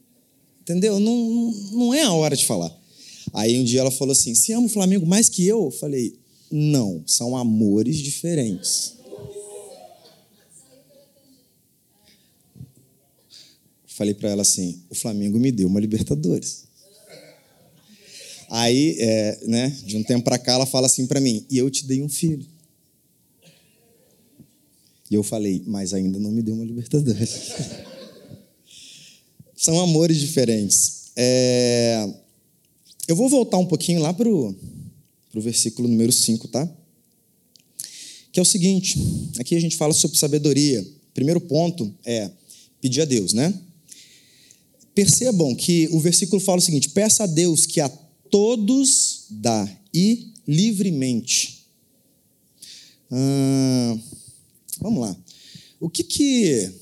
Entendeu? 0.60 1.00
Não, 1.00 1.54
não 1.72 1.94
é 1.94 2.02
a 2.02 2.12
hora 2.12 2.36
de 2.36 2.46
falar. 2.46 2.74
Aí 3.32 3.58
um 3.58 3.64
dia 3.64 3.80
ela 3.80 3.90
falou 3.90 4.12
assim: 4.12 4.34
Você 4.34 4.52
ama 4.52 4.66
o 4.66 4.70
Flamengo 4.70 5.06
mais 5.06 5.28
que 5.28 5.46
eu? 5.46 5.64
Eu 5.64 5.70
falei: 5.70 6.14
Não, 6.50 7.02
são 7.06 7.36
amores 7.36 7.96
diferentes. 7.96 8.94
Falei 13.94 14.12
para 14.12 14.28
ela 14.28 14.42
assim: 14.42 14.82
O 14.90 14.94
Flamengo 14.94 15.38
me 15.38 15.52
deu 15.52 15.68
uma 15.68 15.78
Libertadores. 15.78 16.64
Aí, 18.50 18.96
é, 18.98 19.40
né, 19.46 19.68
de 19.84 19.96
um 19.96 20.02
tempo 20.02 20.24
para 20.24 20.38
cá, 20.38 20.54
ela 20.54 20.66
fala 20.66 20.86
assim 20.88 21.06
para 21.06 21.20
mim: 21.20 21.46
e 21.48 21.58
eu 21.58 21.70
te 21.70 21.86
dei 21.86 22.02
um 22.02 22.08
filho. 22.08 22.44
E 25.08 25.14
eu 25.14 25.22
falei: 25.22 25.62
mas 25.64 25.94
ainda 25.94 26.18
não 26.18 26.32
me 26.32 26.42
deu 26.42 26.56
uma 26.56 26.64
Libertadores. 26.64 27.30
São 29.56 29.78
amores 29.80 30.18
diferentes. 30.18 31.12
É, 31.14 32.12
eu 33.06 33.14
vou 33.14 33.28
voltar 33.28 33.58
um 33.58 33.66
pouquinho 33.66 34.00
lá 34.00 34.12
para 34.12 34.28
o 34.28 34.56
versículo 35.36 35.86
número 35.86 36.10
5, 36.10 36.48
tá? 36.48 36.68
Que 38.32 38.40
é 38.40 38.42
o 38.42 38.46
seguinte: 38.46 38.98
aqui 39.38 39.54
a 39.54 39.60
gente 39.60 39.76
fala 39.76 39.92
sobre 39.94 40.18
sabedoria. 40.18 40.84
Primeiro 41.14 41.40
ponto 41.40 41.94
é 42.04 42.28
pedir 42.80 43.00
a 43.00 43.04
Deus, 43.04 43.32
né? 43.32 43.54
Percebam 44.94 45.54
que 45.54 45.88
o 45.90 45.98
versículo 45.98 46.40
fala 46.40 46.58
o 46.58 46.62
seguinte: 46.62 46.90
peça 46.90 47.24
a 47.24 47.26
Deus 47.26 47.66
que 47.66 47.80
a 47.80 47.88
todos 48.30 49.26
dá 49.30 49.68
e 49.92 50.32
livremente. 50.46 51.64
Ah, 53.10 53.98
vamos 54.80 55.00
lá. 55.00 55.16
O 55.80 55.88
que 55.88 56.02
que 56.02 56.72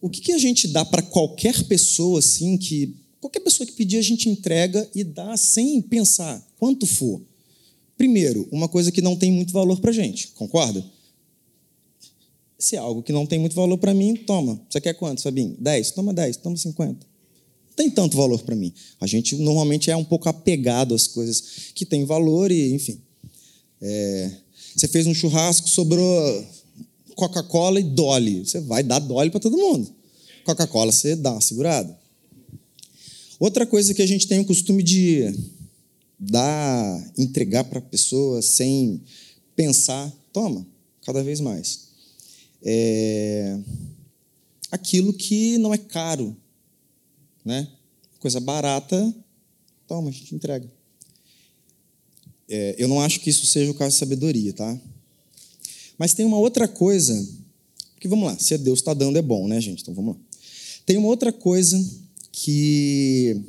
o 0.00 0.08
que, 0.08 0.20
que 0.20 0.32
a 0.32 0.38
gente 0.38 0.68
dá 0.68 0.84
para 0.84 1.02
qualquer 1.02 1.64
pessoa 1.64 2.20
assim 2.20 2.56
que 2.56 2.94
qualquer 3.20 3.40
pessoa 3.40 3.66
que 3.66 3.72
pedir 3.72 3.98
a 3.98 4.02
gente 4.02 4.28
entrega 4.28 4.88
e 4.94 5.02
dá 5.02 5.36
sem 5.36 5.82
pensar 5.82 6.46
quanto 6.58 6.86
for? 6.86 7.20
Primeiro, 7.96 8.46
uma 8.52 8.68
coisa 8.68 8.92
que 8.92 9.02
não 9.02 9.16
tem 9.16 9.32
muito 9.32 9.52
valor 9.52 9.80
para 9.80 9.90
gente, 9.90 10.28
concorda? 10.28 10.84
Se 12.58 12.76
é 12.76 12.78
algo 12.78 13.02
que 13.02 13.12
não 13.12 13.24
tem 13.24 13.38
muito 13.38 13.54
valor 13.54 13.78
para 13.78 13.94
mim, 13.94 14.16
toma. 14.16 14.60
Você 14.68 14.80
quer 14.80 14.94
quanto, 14.94 15.20
Sabinho? 15.20 15.56
10? 15.58 15.92
Toma 15.92 16.12
10, 16.12 16.38
toma 16.38 16.56
50 16.56 17.08
tem 17.78 17.88
tanto 17.88 18.16
valor 18.16 18.42
para 18.42 18.56
mim. 18.56 18.72
A 19.00 19.06
gente 19.06 19.36
normalmente 19.36 19.88
é 19.88 19.96
um 19.96 20.02
pouco 20.02 20.28
apegado 20.28 20.96
às 20.96 21.06
coisas 21.06 21.70
que 21.72 21.86
têm 21.86 22.04
valor 22.04 22.50
e, 22.50 22.72
enfim. 22.72 23.00
É, 23.80 24.32
você 24.74 24.88
fez 24.88 25.06
um 25.06 25.14
churrasco, 25.14 25.68
sobrou 25.68 26.44
Coca-Cola 27.14 27.78
e 27.78 27.84
Dolly. 27.84 28.44
Você 28.44 28.60
vai 28.60 28.82
dar 28.82 28.98
Dolly 28.98 29.30
para 29.30 29.38
todo 29.38 29.56
mundo. 29.56 29.88
Coca-Cola 30.44 30.90
você 30.90 31.14
dá 31.14 31.30
uma 31.30 31.40
segurada. 31.40 31.96
Outra 33.38 33.64
coisa 33.64 33.94
que 33.94 34.02
a 34.02 34.06
gente 34.06 34.26
tem 34.26 34.40
o 34.40 34.44
costume 34.44 34.82
de 34.82 35.32
dar, 36.18 37.12
entregar 37.16 37.62
para 37.62 37.78
a 37.78 37.82
pessoa 37.82 38.42
sem 38.42 39.00
pensar, 39.54 40.12
toma, 40.32 40.66
cada 41.02 41.22
vez 41.22 41.38
mais. 41.38 41.87
É 42.62 43.58
aquilo 44.70 45.12
que 45.12 45.58
não 45.58 45.72
é 45.72 45.78
caro, 45.78 46.36
né? 47.44 47.68
Coisa 48.18 48.40
barata, 48.40 49.14
toma, 49.86 50.10
a 50.10 50.12
gente 50.12 50.34
entrega. 50.34 50.70
É, 52.48 52.74
eu 52.78 52.88
não 52.88 53.00
acho 53.00 53.20
que 53.20 53.30
isso 53.30 53.46
seja 53.46 53.70
o 53.70 53.74
caso 53.74 53.92
de 53.92 53.98
sabedoria, 53.98 54.52
tá? 54.52 54.78
Mas 55.96 56.14
tem 56.14 56.24
uma 56.24 56.38
outra 56.38 56.68
coisa, 56.68 57.14
que 58.00 58.08
vamos 58.08 58.26
lá, 58.26 58.38
se 58.38 58.56
Deus 58.58 58.78
está 58.78 58.94
dando 58.94 59.18
é 59.18 59.22
bom, 59.22 59.46
né, 59.48 59.60
gente? 59.60 59.82
Então 59.82 59.94
vamos 59.94 60.16
lá. 60.16 60.20
Tem 60.86 60.96
uma 60.96 61.08
outra 61.08 61.32
coisa 61.32 61.78
que 62.32 63.42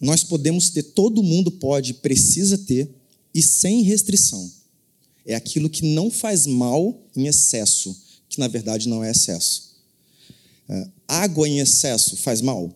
nós 0.00 0.22
podemos 0.22 0.70
ter, 0.70 0.82
todo 0.82 1.22
mundo 1.22 1.50
pode, 1.50 1.94
precisa 1.94 2.56
ter, 2.58 2.90
e 3.34 3.42
sem 3.42 3.82
restrição. 3.82 4.50
É 5.24 5.34
aquilo 5.34 5.68
que 5.68 5.82
não 5.82 6.10
faz 6.10 6.46
mal 6.46 6.98
em 7.14 7.26
excesso, 7.26 7.96
que 8.28 8.38
na 8.38 8.48
verdade 8.48 8.88
não 8.88 9.02
é 9.02 9.10
excesso. 9.10 9.76
É, 10.68 10.88
água 11.06 11.48
em 11.48 11.60
excesso 11.60 12.16
faz 12.16 12.40
mal? 12.40 12.72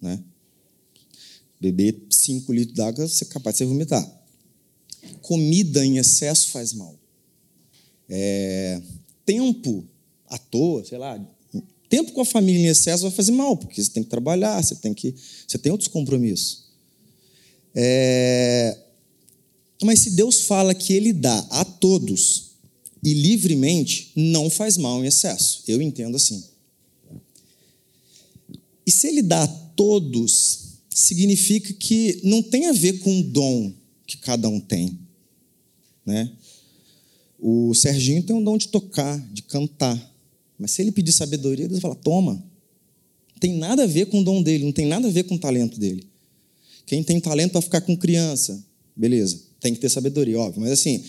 Né? 0.00 0.22
Beber 1.60 2.06
5 2.08 2.52
litros 2.52 2.76
d'água, 2.76 3.06
você 3.06 3.24
é 3.24 3.28
capaz 3.28 3.58
de 3.58 3.64
vomitar. 3.64 4.08
Comida 5.20 5.84
em 5.84 5.98
excesso 5.98 6.48
faz 6.48 6.72
mal. 6.72 6.98
É, 8.08 8.80
tempo 9.24 9.84
à 10.26 10.38
toa, 10.38 10.84
sei 10.84 10.98
lá, 10.98 11.20
tempo 11.88 12.12
com 12.12 12.20
a 12.20 12.24
família 12.24 12.60
em 12.60 12.66
excesso 12.66 13.02
vai 13.02 13.12
fazer 13.12 13.32
mal, 13.32 13.56
porque 13.56 13.82
você 13.82 13.90
tem 13.90 14.02
que 14.02 14.08
trabalhar, 14.08 14.62
você 14.62 14.76
tem 14.76 14.94
que, 14.94 15.14
você 15.46 15.58
tem 15.58 15.70
outros 15.72 15.88
compromissos. 15.88 16.70
É, 17.74 18.78
mas 19.82 20.00
se 20.00 20.10
Deus 20.10 20.42
fala 20.42 20.74
que 20.74 20.92
Ele 20.92 21.12
dá 21.12 21.38
a 21.50 21.64
todos 21.64 22.49
e 23.02 23.14
livremente, 23.14 24.12
não 24.14 24.50
faz 24.50 24.76
mal 24.76 25.02
em 25.02 25.06
excesso. 25.06 25.62
Eu 25.66 25.80
entendo 25.80 26.16
assim. 26.16 26.44
E 28.86 28.90
se 28.90 29.06
Ele 29.06 29.22
dá 29.22 29.46
todos 29.46 30.70
significa 30.94 31.72
que 31.72 32.20
não 32.24 32.42
tem 32.42 32.66
a 32.66 32.72
ver 32.72 32.98
com 32.98 33.20
o 33.20 33.22
dom 33.22 33.72
que 34.06 34.16
cada 34.16 34.48
um 34.48 34.60
tem. 34.60 34.98
Né? 36.04 36.30
O 37.38 37.74
Serginho 37.74 38.22
tem 38.22 38.34
um 38.34 38.42
dom 38.42 38.58
de 38.58 38.68
tocar, 38.68 39.18
de 39.32 39.42
cantar. 39.42 39.98
Mas 40.58 40.72
se 40.72 40.82
ele 40.82 40.92
pedir 40.92 41.12
sabedoria, 41.12 41.68
Deus 41.68 41.80
fala: 41.80 41.94
toma. 41.94 42.34
Não 42.34 43.40
tem 43.40 43.56
nada 43.56 43.84
a 43.84 43.86
ver 43.86 44.06
com 44.06 44.20
o 44.20 44.24
dom 44.24 44.42
dele, 44.42 44.64
não 44.64 44.72
tem 44.72 44.86
nada 44.86 45.08
a 45.08 45.10
ver 45.10 45.24
com 45.24 45.36
o 45.36 45.38
talento 45.38 45.78
dele. 45.78 46.06
Quem 46.84 47.02
tem 47.02 47.18
talento 47.20 47.52
para 47.52 47.62
ficar 47.62 47.80
com 47.80 47.96
criança, 47.96 48.62
beleza, 48.94 49.40
tem 49.60 49.72
que 49.72 49.80
ter 49.80 49.88
sabedoria, 49.88 50.38
óbvio. 50.38 50.60
Mas 50.60 50.72
assim, 50.72 51.02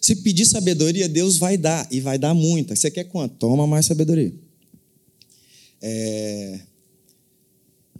se 0.00 0.16
pedir 0.16 0.46
sabedoria, 0.46 1.08
Deus 1.08 1.36
vai 1.36 1.56
dar, 1.56 1.86
e 1.90 2.00
vai 2.00 2.18
dar 2.18 2.34
muita. 2.34 2.74
Você 2.76 2.90
quer 2.90 3.04
quanto? 3.04 3.36
Toma 3.36 3.66
mais 3.66 3.86
sabedoria. 3.86 4.32
É, 5.80 6.60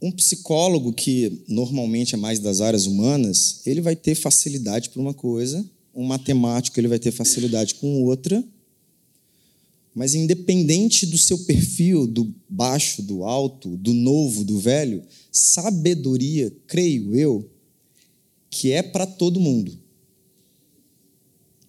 um 0.01 0.11
psicólogo 0.11 0.93
que 0.93 1.43
normalmente 1.49 2.15
é 2.15 2.19
mais 2.19 2.39
das 2.39 2.61
áreas 2.61 2.87
humanas, 2.87 3.61
ele 3.67 3.81
vai 3.81 3.97
ter 3.97 4.15
facilidade 4.15 4.91
para 4.91 5.01
uma 5.01 5.15
coisa, 5.15 5.65
um 5.95 6.05
matemático 6.05 6.79
ele 6.79 6.89
vai 6.89 6.99
ter 6.99 7.11
facilidade 7.11 7.75
com 7.75 8.05
outra, 8.05 8.45
mas 9.95 10.15
independente 10.15 11.07
do 11.07 11.19
seu 11.19 11.39
perfil, 11.41 12.07
do 12.07 12.33
baixo, 12.49 13.03
do 13.03 13.25
alto, 13.25 13.77
do 13.77 13.93
novo, 13.93 14.45
do 14.45 14.59
velho, 14.59 15.03
sabedoria, 15.33 16.53
creio 16.67 17.17
eu, 17.17 17.51
que 18.49 18.71
é 18.71 18.83
para 18.83 19.07
todo 19.07 19.41
mundo. 19.41 19.78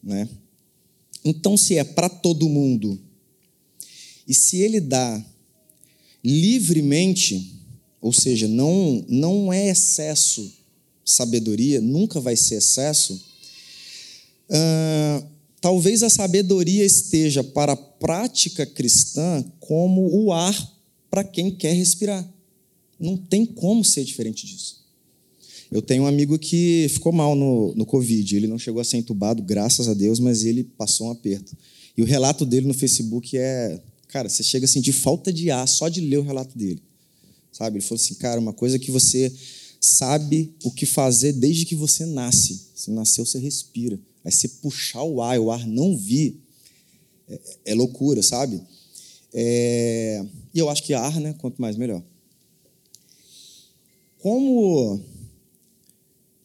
Né? 0.02 0.28
Então, 1.24 1.58
se 1.58 1.78
é 1.78 1.84
para 1.84 2.10
todo 2.10 2.50
mundo, 2.50 3.00
e 4.28 4.34
se 4.34 4.58
ele 4.58 4.80
dá 4.80 5.24
livremente, 6.24 7.56
ou 8.02 8.14
seja, 8.14 8.48
não, 8.48 9.04
não 9.08 9.52
é 9.52 9.70
excesso 9.70 10.54
sabedoria, 11.04 11.82
nunca 11.82 12.20
vai 12.20 12.36
ser 12.36 12.56
excesso, 12.56 13.14
uh, 14.50 15.28
talvez 15.60 16.04
a 16.04 16.10
sabedoria 16.10 16.86
esteja 16.86 17.44
para 17.44 17.74
a 17.74 17.78
prática 17.78 18.66
cristã 18.66 19.44
como 19.60 20.08
o 20.08 20.32
ar 20.32 20.80
para 21.10 21.24
quem 21.24 21.52
quer 21.52 21.74
respirar. 21.74 22.28
Não 23.00 23.18
tem 23.18 23.46
como 23.46 23.84
ser 23.84 24.04
diferente 24.04 24.46
disso. 24.46 24.79
Eu 25.72 25.82
tenho 25.82 26.04
um 26.04 26.08
amigo 26.08 26.38
que 26.40 26.88
ficou 26.90 27.12
mal 27.12 27.36
no, 27.36 27.76
no 27.76 27.86
Covid. 27.86 28.36
Ele 28.36 28.48
não 28.48 28.58
chegou 28.58 28.82
a 28.82 28.84
ser 28.84 28.98
entubado, 28.98 29.44
graças 29.44 29.88
a 29.88 29.94
Deus, 29.94 30.20
mas 30.20 30.44
ele 30.44 30.64
passou 30.64 31.08
um 31.08 31.12
aperto. 31.12 31.56
E 31.96 32.02
o 32.02 32.06
relato 32.06 32.46
dele 32.46 32.68
no 32.68 32.74
Facebook 32.74 33.38
é. 33.38 33.80
Cara, 34.08 34.28
você 34.28 34.42
chega 34.42 34.66
a 34.66 34.68
sentir 34.68 34.92
falta 34.92 35.32
de 35.32 35.52
ar 35.52 35.68
só 35.68 35.88
de 35.88 36.02
ler 36.02 36.18
o 36.18 36.24
relato 36.24 36.58
dele. 36.58 36.82
Sabe? 37.52 37.78
Ele 37.78 37.86
falou 37.86 38.02
assim, 38.02 38.16
cara, 38.16 38.40
uma 38.40 38.54
coisa 38.54 38.80
que 38.80 38.90
você 38.90 39.32
sabe 39.80 40.54
o 40.64 40.72
que 40.72 40.86
fazer 40.86 41.34
desde 41.34 41.66
que 41.66 41.76
você 41.76 42.06
nasce. 42.06 42.70
Você 42.74 42.90
nasceu, 42.90 43.26
você 43.26 43.38
respira. 43.38 44.00
Aí 44.26 44.32
você 44.32 44.48
puxar 44.48 45.04
o 45.04 45.22
ar 45.22 45.40
o 45.40 45.52
ar 45.52 45.68
não 45.68 45.96
vir, 45.96 46.42
é, 47.28 47.40
é 47.66 47.76
loucura, 47.76 48.24
sabe? 48.24 48.60
É... 49.32 50.26
E 50.54 50.58
eu 50.58 50.70
acho 50.70 50.84
que 50.84 50.94
ar, 50.94 51.20
né? 51.20 51.36
Quanto 51.38 51.62
mais, 51.62 51.76
melhor. 51.78 52.02
Como 54.18 55.00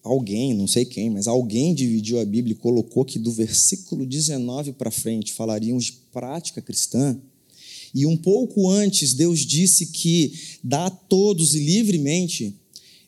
alguém, 0.05 0.53
não 0.53 0.67
sei 0.67 0.85
quem, 0.85 1.09
mas 1.09 1.27
alguém 1.27 1.75
dividiu 1.75 2.21
a 2.21 2.25
Bíblia 2.25 2.53
e 2.53 2.59
colocou 2.59 3.05
que 3.05 3.19
do 3.19 3.33
versículo 3.33 4.05
19 4.05 4.73
para 4.73 4.91
frente 4.91 5.33
falaríamos 5.33 5.87
de 5.87 5.93
prática 6.13 6.61
cristã, 6.61 7.19
e 7.95 8.05
um 8.05 8.17
pouco 8.17 8.69
antes 8.69 9.15
Deus 9.15 9.41
disse 9.41 9.87
que 9.87 10.33
dá 10.63 10.87
a 10.87 10.91
todos 10.91 11.55
livremente, 11.55 12.55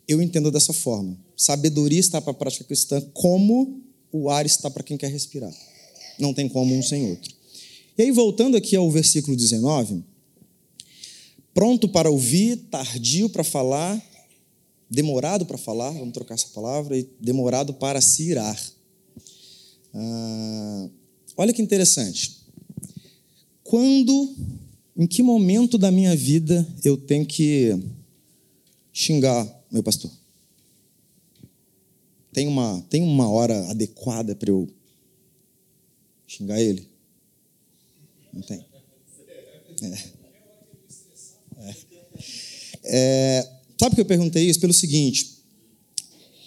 eu 0.06 0.22
entendo 0.22 0.50
dessa 0.50 0.72
forma. 0.72 1.18
Sabedoria 1.36 1.98
está 1.98 2.20
para 2.20 2.30
a 2.30 2.34
prática 2.34 2.64
cristã 2.64 3.00
como 3.12 3.82
o 4.12 4.30
ar 4.30 4.46
está 4.46 4.70
para 4.70 4.84
quem 4.84 4.96
quer 4.96 5.10
respirar. 5.10 5.52
Não 6.18 6.32
tem 6.32 6.48
como 6.48 6.74
um 6.74 6.82
sem 6.82 7.10
outro. 7.10 7.34
E 7.98 8.02
aí, 8.02 8.10
voltando 8.12 8.56
aqui 8.56 8.76
ao 8.76 8.90
versículo 8.90 9.36
19, 9.36 10.02
pronto 11.52 11.88
para 11.88 12.08
ouvir, 12.08 12.56
tardio 12.70 13.28
para 13.28 13.42
falar, 13.42 14.00
demorado 14.88 15.44
para 15.46 15.58
falar, 15.58 15.90
vamos 15.90 16.12
trocar 16.12 16.34
essa 16.34 16.48
palavra, 16.48 16.96
e 16.96 17.08
demorado 17.20 17.74
para 17.74 18.00
se 18.00 18.30
irar. 18.30 18.58
Ah, 19.92 20.88
olha 21.36 21.52
que 21.52 21.62
interessante. 21.62 22.44
Quando, 23.64 24.34
em 24.96 25.06
que 25.06 25.22
momento 25.22 25.76
da 25.76 25.90
minha 25.90 26.14
vida 26.14 26.66
eu 26.84 26.96
tenho 26.96 27.26
que 27.26 27.78
xingar 28.92 29.46
meu 29.70 29.82
pastor? 29.82 30.10
Tem 32.32 32.46
uma, 32.46 32.84
tem 32.90 33.02
uma 33.02 33.28
hora 33.30 33.70
adequada 33.70 34.36
para 34.36 34.50
eu 34.50 34.68
xingar 36.26 36.60
ele? 36.60 36.88
Não 38.32 38.42
tem. 38.42 38.64
É. 39.82 40.16
É. 41.58 41.86
É, 42.88 43.55
sabe 43.86 43.94
que 43.94 44.00
eu 44.00 44.06
perguntei 44.06 44.48
isso? 44.48 44.60
Pelo 44.60 44.72
seguinte: 44.72 45.38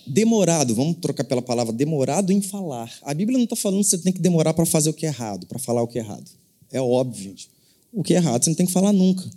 demorado, 0.06 0.76
vamos 0.76 0.98
trocar 0.98 1.24
pela 1.24 1.42
palavra 1.42 1.74
demorado 1.74 2.32
em 2.32 2.42
falar. 2.42 2.92
A 3.04 3.14
Bíblia 3.14 3.38
não 3.38 3.46
está 3.46 3.56
falando 3.56 3.82
que 3.82 3.90
você 3.90 3.98
tem 3.98 4.14
que 4.14 4.20
demorar 4.20 4.54
para 4.54 4.66
fazer 4.66 4.90
o 4.90 4.94
que 4.94 5.06
é 5.06 5.10
errado, 5.10 5.48
para 5.48 5.60
falar 5.60 5.82
o 5.82 5.88
que 5.88 5.98
é 5.98 6.02
errado. 6.02 6.30
É 6.72 6.82
óbvio, 6.82 7.30
gente. 7.32 7.50
O 7.92 8.04
que 8.04 8.14
é 8.14 8.18
errado 8.18 8.44
você 8.44 8.50
não 8.50 8.58
tem 8.58 8.66
que 8.66 8.72
falar 8.72 8.94
nunca. 8.94 9.28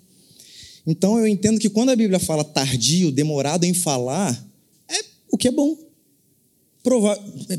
Então 0.87 1.19
eu 1.19 1.27
entendo 1.27 1.61
que 1.61 1.71
quando 1.71 1.91
a 1.91 1.97
Bíblia 1.97 2.19
fala 2.19 2.45
tardio, 2.45 3.12
demorado 3.12 3.65
em 3.65 3.73
falar, 3.73 4.33
é 4.88 5.05
o 5.31 5.38
que 5.38 5.49
é 5.49 5.51
bom 5.51 5.77
provar. 6.83 7.17
É, 7.49 7.59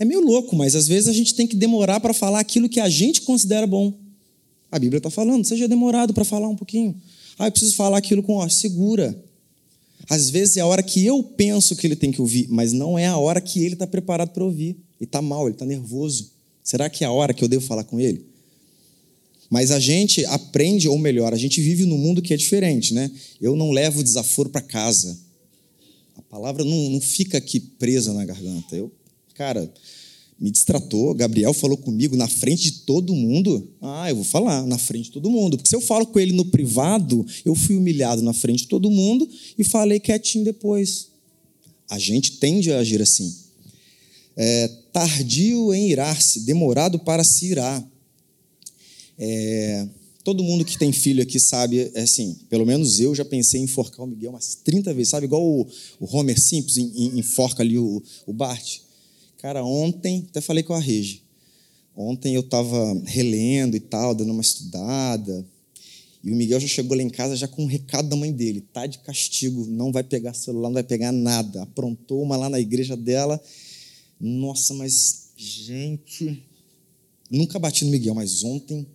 é 0.00 0.04
meio 0.04 0.20
louco, 0.20 0.54
mas 0.54 0.74
às 0.74 0.86
vezes 0.86 1.08
a 1.08 1.12
gente 1.12 1.34
tem 1.34 1.46
que 1.46 1.56
demorar 1.56 2.00
para 2.00 2.12
falar 2.12 2.40
aquilo 2.40 2.68
que 2.68 2.80
a 2.80 2.88
gente 2.88 3.22
considera 3.22 3.66
bom. 3.66 3.94
A 4.70 4.78
Bíblia 4.78 4.98
está 4.98 5.10
falando, 5.10 5.44
seja 5.44 5.66
demorado 5.66 6.14
para 6.14 6.24
falar 6.24 6.48
um 6.48 6.54
pouquinho. 6.54 6.94
Ah, 7.38 7.46
eu 7.46 7.50
preciso 7.50 7.74
falar 7.74 7.96
aquilo 7.96 8.22
com, 8.22 8.34
ó, 8.34 8.48
segura. 8.48 9.16
Às 10.10 10.28
vezes 10.28 10.56
é 10.56 10.60
a 10.60 10.66
hora 10.66 10.82
que 10.82 11.06
eu 11.06 11.22
penso 11.22 11.76
que 11.76 11.86
ele 11.86 11.94
tem 11.94 12.10
que 12.10 12.20
ouvir, 12.20 12.48
mas 12.50 12.72
não 12.72 12.98
é 12.98 13.06
a 13.06 13.16
hora 13.16 13.40
que 13.40 13.62
ele 13.62 13.74
está 13.74 13.86
preparado 13.86 14.30
para 14.30 14.42
ouvir. 14.42 14.70
Ele 14.98 15.06
está 15.06 15.22
mal, 15.22 15.46
ele 15.46 15.54
está 15.54 15.64
nervoso. 15.64 16.32
Será 16.64 16.90
que 16.90 17.04
é 17.04 17.06
a 17.06 17.12
hora 17.12 17.32
que 17.32 17.44
eu 17.44 17.48
devo 17.48 17.64
falar 17.64 17.84
com 17.84 18.00
ele? 18.00 18.26
Mas 19.48 19.70
a 19.70 19.78
gente 19.78 20.24
aprende, 20.26 20.88
ou 20.88 20.98
melhor, 20.98 21.32
a 21.32 21.36
gente 21.36 21.60
vive 21.60 21.84
num 21.84 21.96
mundo 21.96 22.20
que 22.20 22.34
é 22.34 22.36
diferente, 22.36 22.92
né? 22.92 23.08
Eu 23.40 23.54
não 23.54 23.70
levo 23.70 24.02
desaforo 24.02 24.50
para 24.50 24.60
casa. 24.60 25.16
A 26.16 26.22
palavra 26.22 26.64
não, 26.64 26.90
não 26.90 27.00
fica 27.00 27.38
aqui 27.38 27.60
presa 27.60 28.12
na 28.12 28.24
garganta. 28.24 28.74
Eu, 28.74 28.90
cara, 29.34 29.72
me 30.40 30.50
distratou. 30.50 31.14
Gabriel 31.14 31.52
falou 31.52 31.76
comigo 31.76 32.16
na 32.16 32.26
frente 32.26 32.62
de 32.62 32.72
todo 32.80 33.14
mundo. 33.14 33.68
Ah, 33.80 34.08
eu 34.08 34.16
vou 34.16 34.24
falar 34.24 34.66
na 34.66 34.78
frente 34.78 35.06
de 35.06 35.10
todo 35.12 35.30
mundo. 35.30 35.56
Porque 35.56 35.68
se 35.68 35.76
eu 35.76 35.80
falo 35.80 36.06
com 36.06 36.18
ele 36.18 36.32
no 36.32 36.46
privado, 36.46 37.26
eu 37.44 37.54
fui 37.54 37.76
humilhado 37.76 38.22
na 38.22 38.32
frente 38.32 38.60
de 38.60 38.68
todo 38.68 38.90
mundo 38.90 39.28
e 39.58 39.62
falei 39.62 40.00
quietinho 40.00 40.44
depois. 40.44 41.08
A 41.88 41.98
gente 41.98 42.38
tende 42.38 42.72
a 42.72 42.78
agir 42.78 43.02
assim. 43.02 43.34
É, 44.36 44.68
tardio 44.92 45.74
em 45.74 45.90
irar-se, 45.90 46.40
demorado 46.40 46.98
para 46.98 47.22
se 47.22 47.46
irar. 47.46 47.86
É, 49.18 49.86
Todo 50.22 50.44
mundo 50.44 50.66
que 50.66 50.76
tem 50.76 50.92
filho 50.92 51.22
aqui 51.22 51.40
sabe, 51.40 51.90
é 51.94 52.02
assim, 52.02 52.36
pelo 52.50 52.66
menos 52.66 53.00
eu 53.00 53.14
já 53.14 53.24
pensei 53.24 53.60
em 53.60 53.64
enforcar 53.64 54.04
o 54.04 54.08
Miguel 54.08 54.30
umas 54.30 54.54
30 54.54 54.92
vezes, 54.92 55.08
sabe? 55.08 55.24
Igual 55.24 55.42
o, 55.42 55.66
o 55.98 56.16
Homer 56.16 56.38
Simples 56.38 56.76
enforca 56.76 57.62
ali 57.62 57.78
o, 57.78 58.02
o 58.26 58.32
Bart. 58.32 58.80
Cara, 59.40 59.64
ontem, 59.64 60.26
até 60.28 60.40
falei 60.42 60.62
com 60.62 60.74
a 60.74 60.78
Regi, 60.78 61.22
ontem 61.96 62.34
eu 62.34 62.42
estava 62.42 62.92
relendo 63.06 63.74
e 63.74 63.80
tal, 63.80 64.14
dando 64.14 64.32
uma 64.32 64.42
estudada, 64.42 65.46
e 66.22 66.30
o 66.30 66.36
Miguel 66.36 66.60
já 66.60 66.68
chegou 66.68 66.94
lá 66.94 67.02
em 67.02 67.08
casa 67.08 67.34
já 67.34 67.48
com 67.48 67.62
um 67.62 67.66
recado 67.66 68.06
da 68.10 68.16
mãe 68.16 68.30
dele, 68.30 68.60
tá 68.60 68.86
de 68.86 68.98
castigo, 68.98 69.64
não 69.66 69.90
vai 69.90 70.04
pegar 70.04 70.34
celular, 70.34 70.68
não 70.68 70.74
vai 70.74 70.82
pegar 70.82 71.10
nada. 71.10 71.62
Aprontou 71.62 72.22
uma 72.22 72.36
lá 72.36 72.50
na 72.50 72.60
igreja 72.60 72.94
dela. 72.94 73.42
Nossa, 74.20 74.74
mas 74.74 75.30
gente, 75.34 76.42
nunca 77.30 77.58
bati 77.58 77.86
no 77.86 77.90
Miguel, 77.90 78.14
mas 78.14 78.44
ontem 78.44 78.86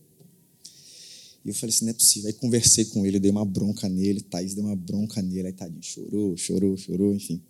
e 1.44 1.50
eu 1.50 1.56
falei 1.56 1.74
assim, 1.74 1.86
não 1.86 1.92
é 1.92 1.94
possível. 1.94 2.28
Aí 2.28 2.34
conversei 2.34 2.86
com 2.86 3.04
ele, 3.06 3.20
dei 3.20 3.32
uma 3.32 3.46
bronca 3.46 3.90
nele, 3.90 4.22
Thaís 4.22 4.54
deu 4.54 4.64
uma 4.64 4.76
bronca 4.76 5.22
nele, 5.22 5.48
aí 5.48 5.54
tadinho, 5.54 5.82
chorou, 5.82 6.38
chorou, 6.38 6.78
chorou, 6.78 7.14
enfim. 7.14 7.42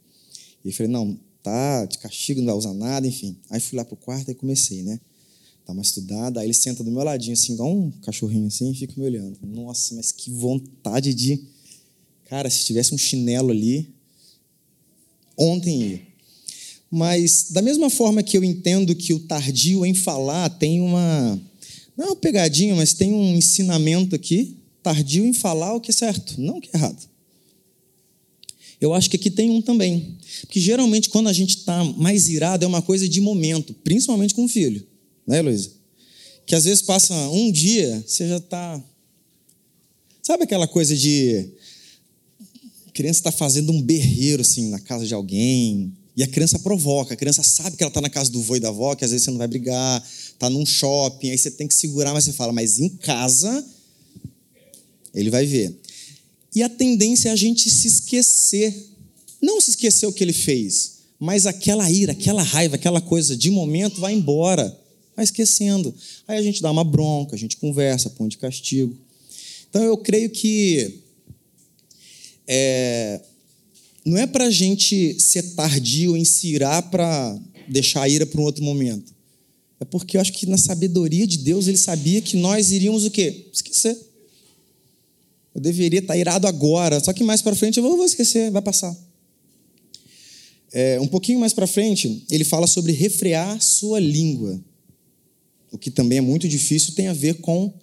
E 0.63 0.69
eu 0.69 0.73
falei, 0.73 0.91
não, 0.91 1.19
tá 1.45 1.85
de 1.85 1.97
castigo, 1.99 2.41
não 2.41 2.47
vai 2.47 2.55
usar 2.55 2.73
nada, 2.73 3.07
enfim. 3.07 3.37
Aí 3.49 3.59
fui 3.59 3.77
lá 3.77 3.85
pro 3.85 3.95
quarto 3.95 4.29
e 4.29 4.35
comecei, 4.35 4.83
né? 4.83 4.99
Dá 5.65 5.73
uma 5.73 5.81
estudada, 5.81 6.39
aí 6.39 6.47
ele 6.47 6.53
senta 6.53 6.83
do 6.83 6.91
meu 6.91 7.03
ladinho, 7.03 7.33
assim, 7.33 7.53
igual 7.53 7.71
um 7.71 7.91
cachorrinho 8.01 8.47
assim, 8.47 8.71
e 8.71 8.75
fica 8.75 8.93
me 8.97 9.05
olhando. 9.05 9.37
Nossa, 9.43 9.95
mas 9.95 10.11
que 10.11 10.29
vontade 10.31 11.13
de. 11.13 11.41
Cara, 12.25 12.49
se 12.49 12.65
tivesse 12.65 12.93
um 12.93 12.97
chinelo 12.97 13.51
ali, 13.51 13.89
ontem 15.37 15.81
ia. 15.81 16.01
Mas, 16.89 17.47
da 17.49 17.61
mesma 17.61 17.89
forma 17.89 18.23
que 18.23 18.37
eu 18.37 18.43
entendo 18.43 18.95
que 18.95 19.13
o 19.13 19.19
tardio 19.19 19.85
em 19.85 19.93
falar 19.93 20.49
tem 20.49 20.81
uma 20.81 21.39
não 21.97 22.05
é 22.05 22.07
uma 22.09 22.15
pegadinha, 22.15 22.75
mas 22.75 22.93
tem 22.93 23.13
um 23.13 23.35
ensinamento 23.35 24.15
aqui, 24.15 24.57
tardio 24.83 25.25
em 25.25 25.33
falar 25.33 25.73
o 25.73 25.81
que 25.81 25.91
é 25.91 25.93
certo, 25.93 26.39
não 26.39 26.57
o 26.57 26.61
que 26.61 26.69
é 26.73 26.77
errado. 26.77 27.14
Eu 28.79 28.93
acho 28.93 29.09
que 29.09 29.15
aqui 29.15 29.29
tem 29.29 29.49
um 29.49 29.61
também. 29.61 30.17
Porque 30.41 30.59
geralmente, 30.59 31.09
quando 31.09 31.27
a 31.27 31.33
gente 31.33 31.57
está 31.57 31.83
mais 31.83 32.27
irado, 32.29 32.65
é 32.65 32.67
uma 32.67 32.81
coisa 32.81 33.07
de 33.07 33.21
momento, 33.21 33.73
principalmente 33.83 34.33
com 34.33 34.45
o 34.45 34.49
filho, 34.49 34.85
né, 35.25 35.41
Luísa? 35.41 35.71
Que 36.45 36.55
às 36.55 36.65
vezes 36.65 36.81
passa 36.81 37.13
um 37.29 37.51
dia, 37.51 38.03
você 38.05 38.27
já 38.27 38.37
está. 38.37 38.83
Sabe 40.21 40.43
aquela 40.43 40.67
coisa 40.67 40.95
de. 40.95 41.49
A 42.87 42.91
criança 42.91 43.19
está 43.19 43.31
fazendo 43.31 43.71
um 43.71 43.81
berreiro 43.81 44.41
assim 44.41 44.69
na 44.69 44.79
casa 44.79 45.05
de 45.05 45.13
alguém, 45.13 45.91
e 46.15 46.23
a 46.23 46.27
criança 46.27 46.57
provoca, 46.57 47.13
a 47.13 47.17
criança 47.17 47.43
sabe 47.43 47.75
que 47.75 47.83
ela 47.83 47.89
está 47.89 47.99
na 47.99 48.09
casa 48.09 48.31
do 48.31 48.41
vô 48.41 48.55
e 48.55 48.59
da 48.59 48.69
avó, 48.69 48.95
que 48.95 49.03
às 49.03 49.11
vezes 49.11 49.25
você 49.25 49.31
não 49.31 49.37
vai 49.37 49.47
brigar, 49.47 50.01
está 50.07 50.49
num 50.49 50.65
shopping, 50.65 51.29
aí 51.29 51.37
você 51.37 51.51
tem 51.51 51.67
que 51.67 51.73
segurar, 51.73 52.13
mas 52.13 52.23
você 52.23 52.31
fala, 52.31 52.53
mas 52.53 52.79
em 52.79 52.87
casa 52.87 53.65
ele 55.13 55.29
vai 55.29 55.45
ver. 55.45 55.77
E 56.55 56.63
a 56.63 56.69
tendência 56.69 57.27
é 57.27 57.31
a 57.33 57.35
gente 57.35 57.69
se 57.69 57.85
esquecer. 57.85 58.73
Não 59.41 59.59
se 59.59 59.71
esquecer 59.71 60.07
o 60.07 60.13
que 60.13 60.23
ele 60.23 60.33
fez, 60.33 60.99
mas 61.19 61.45
aquela 61.45 61.91
ira, 61.91 62.13
aquela 62.13 62.41
raiva, 62.41 62.75
aquela 62.75 63.01
coisa 63.01 63.35
de 63.35 63.51
momento 63.51 63.99
vai 63.99 64.13
embora, 64.13 64.75
vai 65.15 65.25
esquecendo. 65.25 65.93
Aí 66.27 66.37
a 66.37 66.41
gente 66.41 66.61
dá 66.61 66.71
uma 66.71 66.83
bronca, 66.83 67.35
a 67.35 67.37
gente 67.37 67.57
conversa, 67.57 68.09
põe 68.09 68.29
de 68.29 68.37
castigo. 68.37 68.95
Então 69.69 69.83
eu 69.83 69.97
creio 69.97 70.29
que 70.29 71.01
é, 72.47 73.21
não 74.05 74.17
é 74.17 74.25
para 74.25 74.45
a 74.45 74.51
gente 74.51 75.19
ser 75.19 75.43
tardio 75.55 76.15
em 76.15 76.23
se 76.23 76.47
irar 76.47 76.89
para 76.89 77.37
deixar 77.67 78.03
a 78.03 78.09
ira 78.09 78.25
para 78.25 78.39
um 78.39 78.43
outro 78.45 78.63
momento. 78.63 79.13
É 79.79 79.85
porque 79.85 80.15
eu 80.15 80.21
acho 80.21 80.31
que 80.31 80.45
na 80.45 80.57
sabedoria 80.57 81.27
de 81.27 81.37
Deus 81.39 81.67
ele 81.67 81.77
sabia 81.77 82.21
que 82.21 82.37
nós 82.37 82.71
iríamos 82.71 83.03
o 83.03 83.11
quê? 83.11 83.47
Esquecer. 83.51 83.97
Eu 85.55 85.61
deveria 85.61 85.99
estar 85.99 86.17
irado 86.17 86.45
agora, 86.45 86.99
só 86.99 87.13
que 87.13 87.23
mais 87.23 87.41
para 87.41 87.55
frente 87.55 87.77
eu 87.77 87.83
vou, 87.83 87.95
vou 87.95 88.05
esquecer, 88.05 88.51
vai 88.51 88.61
passar. 88.61 88.93
É, 90.73 90.99
um 90.99 91.07
pouquinho 91.07 91.39
mais 91.39 91.53
para 91.53 91.65
frente, 91.65 92.25
ele 92.29 92.43
fala 92.43 92.67
sobre 92.67 92.91
refrear 92.91 93.61
sua 93.61 93.97
língua, 93.97 94.61
o 95.71 95.77
que 95.77 95.89
também 95.89 96.17
é 96.17 96.21
muito 96.21 96.49
difícil, 96.49 96.93
tem 96.93 97.07
a 97.07 97.13
ver 97.13 97.35
com 97.35 97.73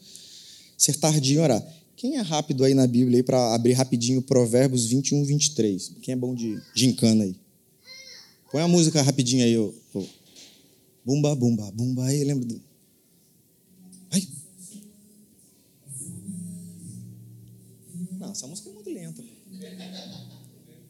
ser 0.76 0.96
tardio 0.96 1.38
em 1.38 1.42
orar. 1.42 1.66
Quem 1.96 2.16
é 2.16 2.20
rápido 2.20 2.64
aí 2.64 2.74
na 2.74 2.86
Bíblia 2.86 3.24
para 3.24 3.54
abrir 3.54 3.72
rapidinho 3.72 4.20
Provérbios 4.20 4.86
21, 4.86 5.24
23? 5.24 5.92
Quem 6.02 6.12
é 6.12 6.16
bom 6.16 6.34
de 6.34 6.60
gincana 6.74 7.24
aí? 7.24 7.36
Põe 8.50 8.60
a 8.60 8.68
música 8.68 9.00
rapidinho 9.00 9.44
aí. 9.44 9.56
Ô, 9.56 9.72
ô. 9.94 10.04
Bumba, 11.04 11.34
bumba, 11.34 11.70
bumba 11.70 12.04
aí, 12.04 12.22
lembra 12.22 12.44
do. 12.44 12.60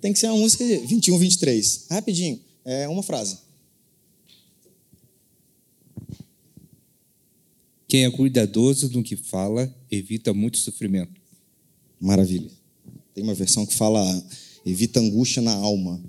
Tem 0.03 0.13
que 0.13 0.19
ser 0.19 0.27
uma 0.27 0.37
música 0.37 0.67
de 0.67 0.79
21, 0.79 1.17
23. 1.17 1.87
Rapidinho. 1.89 2.41
É 2.65 2.89
uma 2.89 3.05
frase. 3.05 3.39
Quem 7.87 8.05
é 8.05 8.11
cuidadoso 8.11 8.91
no 8.91 9.03
que 9.03 9.15
fala 9.15 9.73
evita 9.89 10.35
muito 10.35 10.59
sofrimento. 10.59 11.21
Maravilha. 12.01 12.51
Tem 13.15 13.23
uma 13.23 13.33
versão 13.33 13.65
que 13.65 13.75
fala 13.75 14.03
evita 14.67 14.99
angústia 14.99 15.41
na 15.41 15.53
alma. 15.53 16.03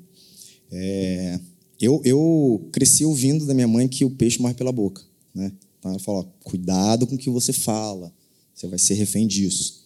É, 0.71 1.39
eu, 1.79 2.01
eu 2.03 2.67
cresci 2.71 3.05
ouvindo 3.05 3.45
da 3.45 3.53
minha 3.53 3.67
mãe 3.67 3.87
que 3.87 4.03
o 4.03 4.09
peixe 4.09 4.41
morre 4.41 4.55
pela 4.55 4.71
boca. 4.71 5.03
Né? 5.35 5.51
Então 5.77 5.91
ela 5.91 5.99
fala: 5.99 6.23
cuidado 6.43 7.05
com 7.05 7.13
o 7.13 7.17
que 7.17 7.29
você 7.29 7.53
fala, 7.53 8.11
você 8.55 8.65
vai 8.65 8.79
ser 8.79 8.95
refém 8.95 9.27
disso. 9.27 9.85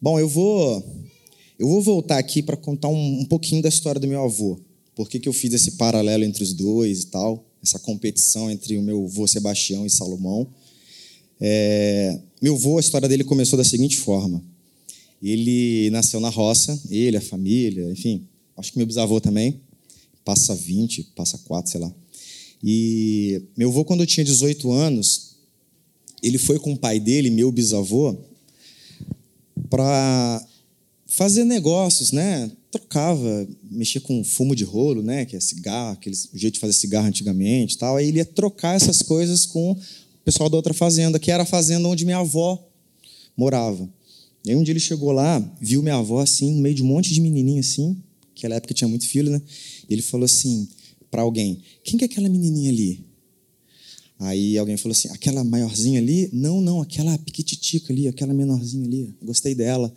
Bom, 0.00 0.18
eu 0.18 0.28
vou, 0.28 0.82
eu 1.60 1.68
vou 1.68 1.82
voltar 1.82 2.16
aqui 2.16 2.42
para 2.42 2.56
contar 2.56 2.88
um, 2.88 3.20
um, 3.20 3.24
pouquinho 3.26 3.60
da 3.60 3.68
história 3.68 4.00
do 4.00 4.08
meu 4.08 4.24
avô. 4.24 4.58
Por 4.94 5.10
que, 5.10 5.20
que 5.20 5.28
eu 5.28 5.32
fiz 5.34 5.52
esse 5.52 5.72
paralelo 5.72 6.24
entre 6.24 6.42
os 6.42 6.54
dois 6.54 7.02
e 7.02 7.06
tal, 7.08 7.44
essa 7.62 7.78
competição 7.78 8.50
entre 8.50 8.78
o 8.78 8.82
meu 8.82 9.04
avô 9.04 9.26
Sebastião 9.26 9.84
e 9.84 9.90
Salomão. 9.90 10.48
É, 11.38 12.18
meu 12.40 12.54
avô, 12.54 12.78
a 12.78 12.80
história 12.80 13.06
dele 13.06 13.24
começou 13.24 13.58
da 13.58 13.64
seguinte 13.64 13.98
forma. 13.98 14.42
Ele 15.22 15.90
nasceu 15.90 16.18
na 16.18 16.30
roça, 16.30 16.80
ele, 16.88 17.18
a 17.18 17.20
família, 17.20 17.92
enfim, 17.92 18.26
acho 18.56 18.72
que 18.72 18.78
meu 18.78 18.86
bisavô 18.86 19.20
também, 19.20 19.60
passa 20.24 20.54
20, 20.54 21.08
passa 21.14 21.36
4, 21.36 21.72
sei 21.72 21.80
lá. 21.82 21.92
E 22.64 23.42
meu 23.54 23.68
avô, 23.68 23.84
quando 23.84 24.00
eu 24.00 24.06
tinha 24.06 24.24
18 24.24 24.72
anos, 24.72 25.36
ele 26.22 26.38
foi 26.38 26.58
com 26.58 26.72
o 26.72 26.78
pai 26.78 26.98
dele, 26.98 27.28
meu 27.28 27.52
bisavô, 27.52 28.16
para 29.68 30.42
fazer 31.10 31.44
negócios, 31.44 32.12
né? 32.12 32.50
Trocava, 32.70 33.48
mexia 33.68 34.00
com 34.00 34.22
fumo 34.22 34.54
de 34.54 34.62
rolo, 34.62 35.02
né? 35.02 35.24
Que 35.24 35.36
é 35.36 35.40
cigarro, 35.40 35.92
aquele 35.92 36.16
jeito 36.32 36.54
de 36.54 36.60
fazer 36.60 36.72
cigarro 36.72 37.08
antigamente, 37.08 37.76
tal. 37.76 37.96
Aí 37.96 38.08
ele 38.08 38.18
ia 38.18 38.24
trocar 38.24 38.76
essas 38.76 39.02
coisas 39.02 39.44
com 39.44 39.76
pessoal 40.24 40.48
da 40.48 40.56
outra 40.56 40.72
fazenda, 40.72 41.18
que 41.18 41.30
era 41.30 41.42
a 41.42 41.46
fazenda 41.46 41.88
onde 41.88 42.04
minha 42.04 42.18
avó 42.18 42.64
morava. 43.36 43.92
E 44.44 44.50
aí 44.50 44.56
um 44.56 44.62
dia 44.62 44.72
ele 44.72 44.80
chegou 44.80 45.10
lá, 45.10 45.40
viu 45.60 45.82
minha 45.82 45.96
avó 45.96 46.20
assim, 46.20 46.52
no 46.52 46.62
meio 46.62 46.76
de 46.76 46.82
um 46.82 46.86
monte 46.86 47.12
de 47.12 47.20
menininho 47.20 47.60
assim, 47.60 48.00
naquela 48.28 48.54
época 48.54 48.72
tinha 48.72 48.88
muito 48.88 49.06
filho, 49.06 49.30
né? 49.30 49.42
E 49.88 49.92
ele 49.92 50.02
falou 50.02 50.24
assim 50.24 50.68
para 51.10 51.22
alguém: 51.22 51.60
"Quem 51.82 51.98
que 51.98 52.04
é 52.04 52.06
aquela 52.06 52.28
menininha 52.28 52.70
ali?" 52.70 53.04
Aí 54.20 54.56
alguém 54.56 54.76
falou 54.76 54.92
assim: 54.92 55.08
"Aquela 55.08 55.42
maiorzinha 55.42 55.98
ali? 55.98 56.30
Não, 56.32 56.60
não, 56.60 56.80
aquela 56.80 57.18
piquititica 57.18 57.92
ali, 57.92 58.06
aquela 58.06 58.32
menorzinha 58.32 58.86
ali. 58.86 59.12
Gostei 59.20 59.56
dela." 59.56 59.92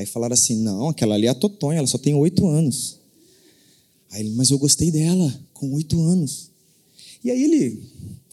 Aí 0.00 0.06
falaram 0.06 0.32
assim: 0.32 0.56
"Não, 0.56 0.88
aquela 0.88 1.14
ali 1.14 1.26
é 1.26 1.30
a 1.30 1.34
Totonha, 1.34 1.78
ela 1.78 1.86
só 1.86 1.98
tem 1.98 2.14
oito 2.14 2.46
anos." 2.46 2.98
Aí 4.10 4.20
ele: 4.20 4.30
"Mas 4.30 4.50
eu 4.50 4.58
gostei 4.58 4.90
dela 4.90 5.32
com 5.52 5.72
oito 5.74 6.00
anos." 6.00 6.50
E 7.22 7.30
aí 7.30 7.42
ele 7.42 7.82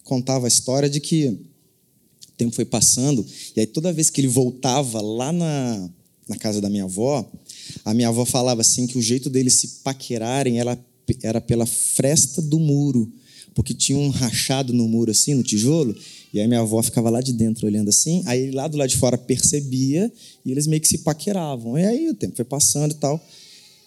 contava 0.04 0.46
a 0.46 0.48
história 0.48 0.90
de 0.90 1.02
que 1.02 1.28
o 1.28 2.32
tempo 2.38 2.56
foi 2.56 2.64
passando, 2.64 3.26
e 3.54 3.60
aí 3.60 3.66
toda 3.68 3.92
vez 3.92 4.10
que 4.10 4.22
ele 4.22 4.30
voltava 4.30 5.02
lá 5.02 5.34
na, 5.34 5.90
na 6.30 6.38
casa 6.38 6.62
da 6.62 6.70
minha 6.70 6.86
avó, 6.86 7.30
a 7.84 7.94
minha 7.94 8.08
avó 8.08 8.24
falava 8.24 8.62
assim 8.62 8.88
que 8.88 8.98
o 8.98 9.02
jeito 9.02 9.30
deles 9.30 9.56
se 9.56 9.68
paquerarem 9.84 10.60
era, 10.60 10.80
era 11.22 11.42
pela 11.42 11.66
fresta 11.66 12.42
do 12.42 12.60
muro, 12.60 13.12
porque 13.54 13.74
tinha 13.74 13.98
um 13.98 14.10
rachado 14.10 14.72
no 14.72 14.88
muro 14.88 15.12
assim, 15.12 15.34
no 15.34 15.44
tijolo, 15.44 15.94
e 16.38 16.42
aí 16.42 16.48
minha 16.48 16.60
avó 16.60 16.82
ficava 16.84 17.10
lá 17.10 17.20
de 17.20 17.34
dentro 17.34 17.66
olhando 17.66 17.90
assim, 17.90 18.22
aí 18.28 18.44
ele 18.44 18.52
lá 18.52 18.68
do 18.68 18.78
lado 18.78 18.90
de 18.90 18.98
fora 18.98 19.18
percebia 19.18 20.12
e 20.46 20.52
eles 20.52 20.68
meio 20.68 20.80
que 20.80 20.88
se 20.88 21.00
paqueravam. 21.00 21.78
E 21.80 21.84
aí 21.84 22.10
o 22.10 22.14
tempo 22.14 22.36
foi 22.36 22.46
passando 22.46 22.92
e 22.92 22.96
tal. 22.96 23.20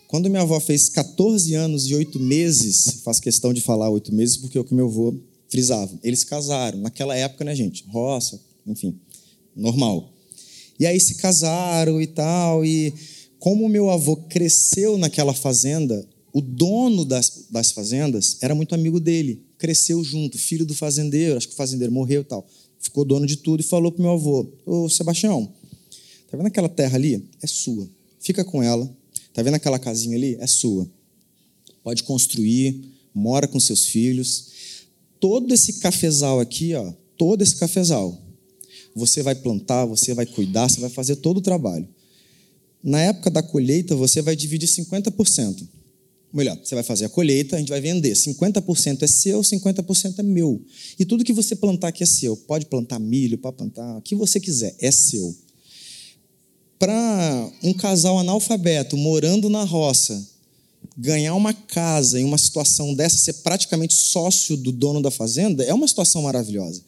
Quando 0.08 0.28
minha 0.28 0.42
avó 0.42 0.58
fez 0.58 0.88
14 0.88 1.54
anos 1.54 1.86
e 1.86 1.94
8 1.94 2.18
meses, 2.18 3.02
faço 3.04 3.22
questão 3.22 3.54
de 3.54 3.60
falar 3.60 3.88
8 3.88 4.12
meses 4.12 4.36
porque 4.36 4.58
é 4.58 4.60
o 4.60 4.64
que 4.64 4.74
meu 4.74 4.86
avô 4.86 5.14
frisava. 5.48 5.96
Eles 6.02 6.24
casaram. 6.24 6.80
Naquela 6.80 7.14
época, 7.16 7.44
né, 7.44 7.54
gente? 7.54 7.84
Roça, 7.88 8.40
enfim, 8.66 8.98
normal. 9.54 10.12
E 10.78 10.86
aí 10.86 10.98
se 10.98 11.14
casaram 11.14 12.02
e 12.02 12.06
tal. 12.08 12.64
E 12.64 12.92
como 13.38 13.68
meu 13.68 13.90
avô 13.90 14.16
cresceu 14.16 14.98
naquela 14.98 15.32
fazenda, 15.32 16.04
o 16.32 16.40
dono 16.40 17.04
das, 17.04 17.46
das 17.48 17.70
fazendas 17.70 18.38
era 18.40 18.56
muito 18.56 18.74
amigo 18.74 18.98
dele. 18.98 19.40
Cresceu 19.61 20.03
junto, 20.03 20.37
filho 20.37 20.66
do 20.66 20.75
fazendeiro. 20.75 21.37
Acho 21.37 21.46
que 21.46 21.55
o 21.55 21.57
fazendeiro 21.57 21.92
morreu 21.92 22.23
e 22.23 22.25
tal. 22.25 22.44
Ficou 22.81 23.05
dono 23.05 23.25
de 23.25 23.37
tudo 23.37 23.61
e 23.61 23.62
falou 23.62 23.92
para 23.92 24.03
meu 24.03 24.11
avô: 24.11 24.53
Ô 24.66 24.88
Sebastião, 24.88 25.53
tá 26.29 26.37
vendo 26.37 26.46
aquela 26.46 26.68
terra 26.68 26.96
ali? 26.96 27.25
É 27.40 27.46
sua. 27.46 27.88
Fica 28.18 28.44
com 28.44 28.61
ela. 28.61 28.92
Tá 29.33 29.40
vendo 29.40 29.55
aquela 29.55 29.79
casinha 29.79 30.16
ali? 30.16 30.37
É 30.40 30.49
sua. 30.49 30.90
Pode 31.85 32.03
construir, 32.03 32.83
mora 33.14 33.46
com 33.46 33.61
seus 33.61 33.87
filhos 33.87 34.51
todo 35.20 35.53
esse 35.53 35.75
cafezal 35.75 36.40
aqui, 36.40 36.75
ó, 36.75 36.92
todo 37.16 37.42
esse 37.42 37.55
cafezal, 37.57 38.18
você 38.96 39.23
vai 39.23 39.35
plantar, 39.35 39.85
você 39.85 40.14
vai 40.14 40.27
cuidar, 40.27 40.68
você 40.68 40.81
vai 40.81 40.90
fazer 40.90 41.16
todo 41.16 41.37
o 41.37 41.42
trabalho. 41.42 41.87
Na 42.83 42.99
época 43.01 43.31
da 43.31 43.42
colheita, 43.42 43.94
você 43.94 44.23
vai 44.23 44.35
dividir 44.35 44.66
50%. 44.66 45.68
Melhor, 46.33 46.57
você 46.62 46.77
vai 46.77 46.85
fazer 46.85 47.07
a 47.07 47.09
colheita, 47.09 47.57
a 47.57 47.59
gente 47.59 47.71
vai 47.71 47.81
vender. 47.81 48.12
50% 48.12 49.03
é 49.03 49.07
seu, 49.07 49.40
50% 49.40 50.19
é 50.19 50.23
meu. 50.23 50.62
E 50.99 51.05
tudo 51.05 51.25
que 51.25 51.33
você 51.33 51.57
plantar 51.57 51.88
aqui 51.88 52.05
é 52.05 52.07
seu. 52.07 52.37
Pode 52.37 52.66
plantar 52.66 53.01
milho, 53.01 53.37
pode 53.37 53.57
plantar 53.57 53.99
o 53.99 54.03
que 54.03 54.14
você 54.14 54.38
quiser, 54.38 54.75
é 54.79 54.90
seu. 54.93 55.35
Para 56.79 57.53
um 57.62 57.75
casal 57.75 58.19
analfabeto 58.19 58.97
morando 58.97 59.51
na 59.51 59.64
roça, 59.64 60.25
ganhar 60.97 61.35
uma 61.35 61.53
casa 61.53 62.21
em 62.21 62.25
uma 62.25 62.38
situação 62.38 62.95
dessa, 62.95 63.19
ser 63.19 63.35
praticamente 63.43 63.95
sócio 63.95 64.57
do 64.57 64.71
dono 64.71 65.03
da 65.03 65.11
fazenda, 65.11 65.64
é 65.64 65.75
uma 65.75 65.88
situação 65.88 66.23
maravilhosa. 66.23 66.83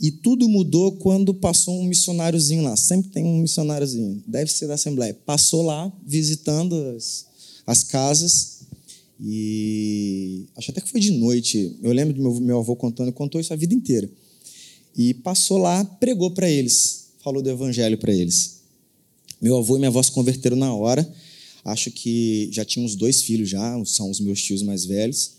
E 0.00 0.10
tudo 0.10 0.48
mudou 0.48 0.92
quando 0.92 1.34
passou 1.34 1.78
um 1.78 1.84
missionáriozinho 1.84 2.62
lá. 2.62 2.76
Sempre 2.76 3.10
tem 3.10 3.24
um 3.24 3.38
missionáriozinho, 3.38 4.22
deve 4.26 4.50
ser 4.50 4.66
da 4.66 4.74
Assembleia. 4.74 5.12
Passou 5.26 5.62
lá, 5.62 5.92
visitando 6.06 6.74
as, 6.96 7.26
as 7.70 7.84
casas. 7.84 8.60
E 9.20 10.46
acho 10.56 10.70
até 10.70 10.80
que 10.80 10.90
foi 10.90 11.00
de 11.00 11.10
noite. 11.10 11.76
Eu 11.82 11.92
lembro 11.92 12.14
do 12.14 12.22
meu, 12.22 12.40
meu 12.40 12.58
avô 12.58 12.74
contando, 12.74 13.12
contou 13.12 13.40
isso 13.40 13.52
a 13.52 13.56
vida 13.56 13.74
inteira. 13.74 14.10
E 14.96 15.14
passou 15.14 15.58
lá, 15.58 15.84
pregou 15.84 16.30
para 16.30 16.48
eles, 16.48 17.10
falou 17.22 17.42
do 17.42 17.50
evangelho 17.50 17.98
para 17.98 18.12
eles. 18.12 18.60
Meu 19.40 19.56
avô 19.56 19.76
e 19.76 19.78
minha 19.78 19.88
avó 19.88 20.02
se 20.02 20.12
converteram 20.12 20.56
na 20.56 20.74
hora 20.74 21.10
Acho 21.64 21.90
que 21.90 22.48
já 22.52 22.64
tinha 22.64 22.84
uns 22.84 22.94
dois 22.94 23.22
filhos 23.22 23.48
já, 23.48 23.84
são 23.84 24.10
os 24.10 24.20
meus 24.20 24.42
tios 24.42 24.62
mais 24.62 24.84
velhos. 24.84 25.32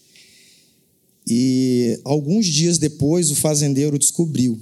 E 1.28 2.00
alguns 2.04 2.46
dias 2.46 2.78
depois 2.78 3.32
o 3.32 3.36
fazendeiro 3.36 3.98
descobriu 3.98 4.60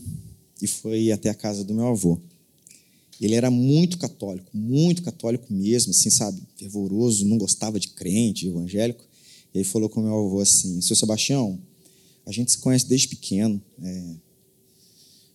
e 0.61 0.67
foi 0.67 1.11
até 1.11 1.29
a 1.29 1.33
casa 1.33 1.63
do 1.63 1.73
meu 1.73 1.87
avô. 1.87 2.19
Ele 3.21 3.35
era 3.35 3.51
muito 3.51 3.97
católico, 3.97 4.49
muito 4.55 5.03
católico 5.03 5.51
mesmo, 5.53 5.91
assim, 5.91 6.09
sabe, 6.09 6.41
fervoroso, 6.55 7.25
não 7.25 7.37
gostava 7.37 7.79
de 7.79 7.89
crente, 7.89 8.41
de 8.41 8.47
evangélico. 8.47 9.03
E 9.53 9.59
aí 9.59 9.63
falou 9.63 9.89
com 9.89 10.01
meu 10.01 10.13
avô 10.13 10.39
assim: 10.39 10.79
Seu 10.81 10.95
Sebastião, 10.95 11.59
a 12.25 12.31
gente 12.31 12.51
se 12.51 12.57
conhece 12.59 12.87
desde 12.87 13.09
pequeno, 13.09 13.61
é, 13.81 14.15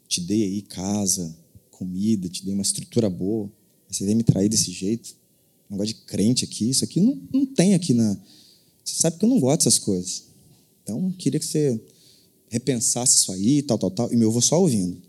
te 0.09 0.21
dei 0.21 0.45
aí 0.45 0.63
casa, 0.63 1.37
comida, 1.71 2.29
te 2.29 2.45
dei 2.45 2.55
uma 2.55 2.63
estrutura 2.63 3.11
boa 3.11 3.51
Você 3.91 4.05
vem 4.05 4.15
me 4.15 4.23
trair 4.23 4.49
desse 4.49 4.71
jeito? 4.71 5.17
Negócio 5.69 5.95
de 5.95 6.01
crente 6.03 6.45
aqui, 6.45 6.71
isso 6.71 6.85
aqui 6.85 7.01
não, 7.01 7.21
não 7.33 7.47
tem 7.47 7.75
aqui 7.75 7.93
na. 7.93 8.17
Você 8.85 8.97
sabe 8.97 9.19
que 9.19 9.25
eu 9.25 9.29
não 9.29 9.41
gosto 9.41 9.61
dessas 9.61 9.79
coisas. 9.79 10.25
Então, 10.83 11.11
queria 11.13 11.41
que 11.41 11.47
você 11.47 11.81
repensasse 12.49 13.17
isso 13.17 13.33
aí, 13.33 13.63
tal, 13.63 13.79
tal, 13.79 13.91
tal. 13.91 14.13
E 14.13 14.17
meu 14.17 14.29
avô 14.29 14.41
só 14.41 14.61
ouvindo. 14.61 15.03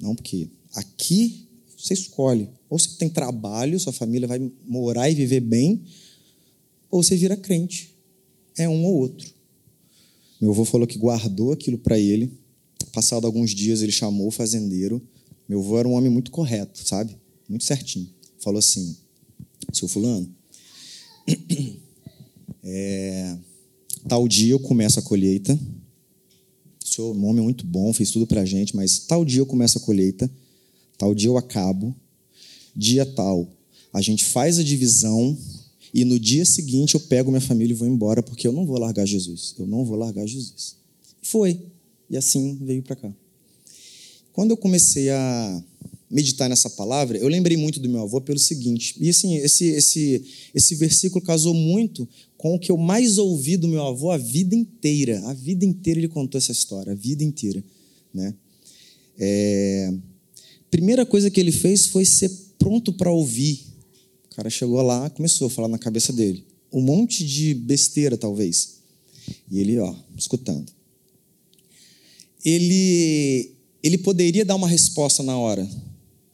Não, 0.00 0.14
porque 0.14 0.48
aqui 0.74 1.48
você 1.82 1.94
escolhe. 1.94 2.48
Ou 2.70 2.78
você 2.78 2.90
tem 2.96 3.08
trabalho, 3.08 3.78
sua 3.80 3.92
família 3.92 4.28
vai 4.28 4.38
morar 4.64 5.10
e 5.10 5.14
viver 5.14 5.40
bem, 5.40 5.82
ou 6.88 7.02
você 7.02 7.16
vira 7.16 7.36
crente. 7.36 7.92
É 8.56 8.68
um 8.68 8.84
ou 8.84 8.94
outro. 8.94 9.28
Meu 10.40 10.50
avô 10.50 10.64
falou 10.64 10.86
que 10.86 10.96
guardou 10.96 11.52
aquilo 11.52 11.78
para 11.78 11.98
ele. 11.98 12.32
Passado 12.92 13.26
alguns 13.26 13.50
dias, 13.50 13.82
ele 13.82 13.90
chamou 13.90 14.28
o 14.28 14.30
fazendeiro. 14.30 15.02
Meu 15.48 15.60
avô 15.60 15.78
era 15.78 15.88
um 15.88 15.92
homem 15.92 16.10
muito 16.10 16.30
correto, 16.30 16.86
sabe? 16.86 17.16
Muito 17.48 17.64
certinho. 17.64 18.08
Falou 18.38 18.58
assim: 18.58 18.96
seu 19.72 19.88
Fulano, 19.88 20.32
é, 22.62 23.36
tal 24.06 24.28
dia 24.28 24.52
eu 24.52 24.60
começo 24.60 24.98
a 24.98 25.02
colheita. 25.02 25.58
O 26.84 26.88
senhor, 26.88 27.16
um 27.16 27.24
homem 27.24 27.42
muito 27.42 27.66
bom, 27.66 27.92
fez 27.92 28.10
tudo 28.10 28.26
para 28.26 28.44
gente, 28.44 28.76
mas 28.76 28.98
tal 29.00 29.24
dia 29.24 29.40
eu 29.40 29.46
começo 29.46 29.78
a 29.78 29.80
colheita, 29.80 30.30
tal 31.02 31.16
dia 31.16 31.30
eu 31.30 31.36
acabo, 31.36 31.92
dia 32.76 33.04
tal, 33.04 33.52
a 33.92 34.00
gente 34.00 34.24
faz 34.24 34.60
a 34.60 34.62
divisão 34.62 35.36
e 35.92 36.04
no 36.04 36.16
dia 36.16 36.44
seguinte 36.44 36.94
eu 36.94 37.00
pego 37.00 37.28
minha 37.28 37.40
família 37.40 37.74
e 37.74 37.76
vou 37.76 37.88
embora 37.88 38.22
porque 38.22 38.46
eu 38.46 38.52
não 38.52 38.64
vou 38.64 38.78
largar 38.78 39.04
Jesus. 39.04 39.52
Eu 39.58 39.66
não 39.66 39.84
vou 39.84 39.96
largar 39.96 40.24
Jesus. 40.28 40.76
Foi. 41.20 41.60
E 42.08 42.16
assim 42.16 42.56
veio 42.62 42.84
para 42.84 42.94
cá. 42.94 43.12
Quando 44.32 44.52
eu 44.52 44.56
comecei 44.56 45.10
a 45.10 45.64
meditar 46.08 46.48
nessa 46.48 46.70
palavra, 46.70 47.18
eu 47.18 47.26
lembrei 47.26 47.56
muito 47.56 47.80
do 47.80 47.88
meu 47.88 48.02
avô 48.02 48.20
pelo 48.20 48.38
seguinte, 48.38 48.94
e 49.00 49.08
assim, 49.08 49.34
esse, 49.38 49.64
esse, 49.70 50.24
esse 50.54 50.76
versículo 50.76 51.24
casou 51.24 51.52
muito 51.52 52.08
com 52.38 52.54
o 52.54 52.60
que 52.60 52.70
eu 52.70 52.76
mais 52.76 53.18
ouvi 53.18 53.56
do 53.56 53.66
meu 53.66 53.82
avô 53.84 54.12
a 54.12 54.18
vida 54.18 54.54
inteira. 54.54 55.20
A 55.26 55.34
vida 55.34 55.64
inteira 55.64 55.98
ele 55.98 56.06
contou 56.06 56.38
essa 56.38 56.52
história, 56.52 56.92
a 56.92 56.94
vida 56.94 57.24
inteira. 57.24 57.64
Né? 58.14 58.32
É... 59.18 59.92
Primeira 60.72 61.04
coisa 61.04 61.30
que 61.30 61.38
ele 61.38 61.52
fez 61.52 61.84
foi 61.84 62.02
ser 62.02 62.30
pronto 62.58 62.94
para 62.94 63.12
ouvir. 63.12 63.60
O 64.24 64.34
cara 64.34 64.48
chegou 64.48 64.80
lá, 64.80 65.10
começou 65.10 65.48
a 65.48 65.50
falar 65.50 65.68
na 65.68 65.76
cabeça 65.76 66.14
dele. 66.14 66.46
Um 66.72 66.80
monte 66.80 67.26
de 67.26 67.52
besteira, 67.52 68.16
talvez. 68.16 68.76
E 69.50 69.60
ele, 69.60 69.78
ó, 69.78 69.94
escutando. 70.16 70.72
Ele, 72.42 73.52
ele 73.82 73.98
poderia 73.98 74.46
dar 74.46 74.54
uma 74.54 74.66
resposta 74.66 75.22
na 75.22 75.36
hora, 75.36 75.68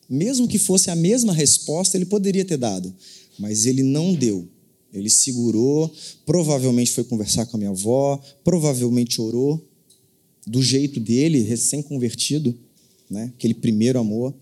mesmo 0.08 0.46
que 0.46 0.56
fosse 0.56 0.88
a 0.88 0.94
mesma 0.94 1.32
resposta, 1.32 1.96
ele 1.96 2.06
poderia 2.06 2.44
ter 2.44 2.58
dado, 2.58 2.94
mas 3.40 3.66
ele 3.66 3.82
não 3.82 4.14
deu. 4.14 4.46
Ele 4.94 5.10
segurou, 5.10 5.92
provavelmente 6.24 6.92
foi 6.92 7.02
conversar 7.02 7.44
com 7.46 7.56
a 7.56 7.58
minha 7.58 7.70
avó, 7.70 8.22
provavelmente 8.44 9.20
orou, 9.20 9.68
do 10.46 10.62
jeito 10.62 11.00
dele, 11.00 11.40
recém-convertido, 11.40 12.56
né? 13.10 13.32
aquele 13.36 13.54
primeiro 13.54 13.98
amor. 13.98 14.34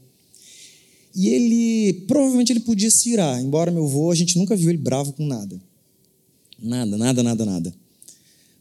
E 1.15 1.29
ele, 1.29 2.05
provavelmente 2.07 2.53
ele 2.53 2.61
podia 2.61 2.91
se 2.91 3.11
irar, 3.11 3.41
embora 3.41 3.71
meu 3.71 3.85
avô, 3.85 4.11
a 4.11 4.15
gente 4.15 4.37
nunca 4.37 4.55
viu 4.55 4.69
ele 4.69 4.79
bravo 4.79 5.13
com 5.15 5.25
nada. 5.25 5.59
Nada, 6.59 6.97
nada, 6.97 7.23
nada, 7.23 7.45
nada. 7.45 7.75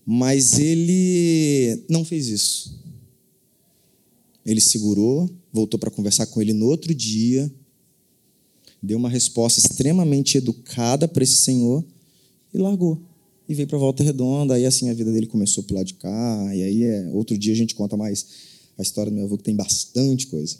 Mas 0.05 0.57
ele 0.59 1.83
não 1.89 2.05
fez 2.05 2.27
isso. 2.27 2.79
Ele 4.45 4.61
segurou, 4.61 5.29
voltou 5.51 5.79
para 5.79 5.91
conversar 5.91 6.27
com 6.27 6.41
ele 6.41 6.53
no 6.53 6.67
outro 6.67 6.93
dia, 6.93 7.51
deu 8.81 8.97
uma 8.97 9.09
resposta 9.09 9.59
extremamente 9.59 10.37
educada 10.37 11.07
para 11.07 11.23
esse 11.23 11.37
senhor 11.37 11.83
e 12.53 12.57
largou. 12.57 13.01
E 13.49 13.53
veio 13.53 13.67
para 13.67 13.77
volta 13.77 14.03
redonda, 14.03 14.53
aí 14.53 14.65
assim 14.65 14.89
a 14.89 14.93
vida 14.93 15.11
dele 15.11 15.27
começou 15.27 15.63
por 15.63 15.75
lá 15.75 15.83
de 15.83 15.95
cá, 15.95 16.51
e 16.55 16.63
aí 16.63 16.83
é, 16.83 17.09
outro 17.13 17.37
dia 17.37 17.53
a 17.53 17.55
gente 17.55 17.75
conta 17.75 17.97
mais 17.97 18.25
a 18.77 18.81
história 18.81 19.11
do 19.11 19.15
meu 19.15 19.25
avô, 19.25 19.37
que 19.37 19.43
tem 19.43 19.55
bastante 19.55 20.27
coisa. 20.27 20.57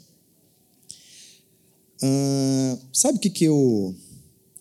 Ah, 2.02 2.78
sabe 2.92 3.18
o 3.18 3.20
que, 3.20 3.30
que 3.30 3.44
eu, 3.44 3.94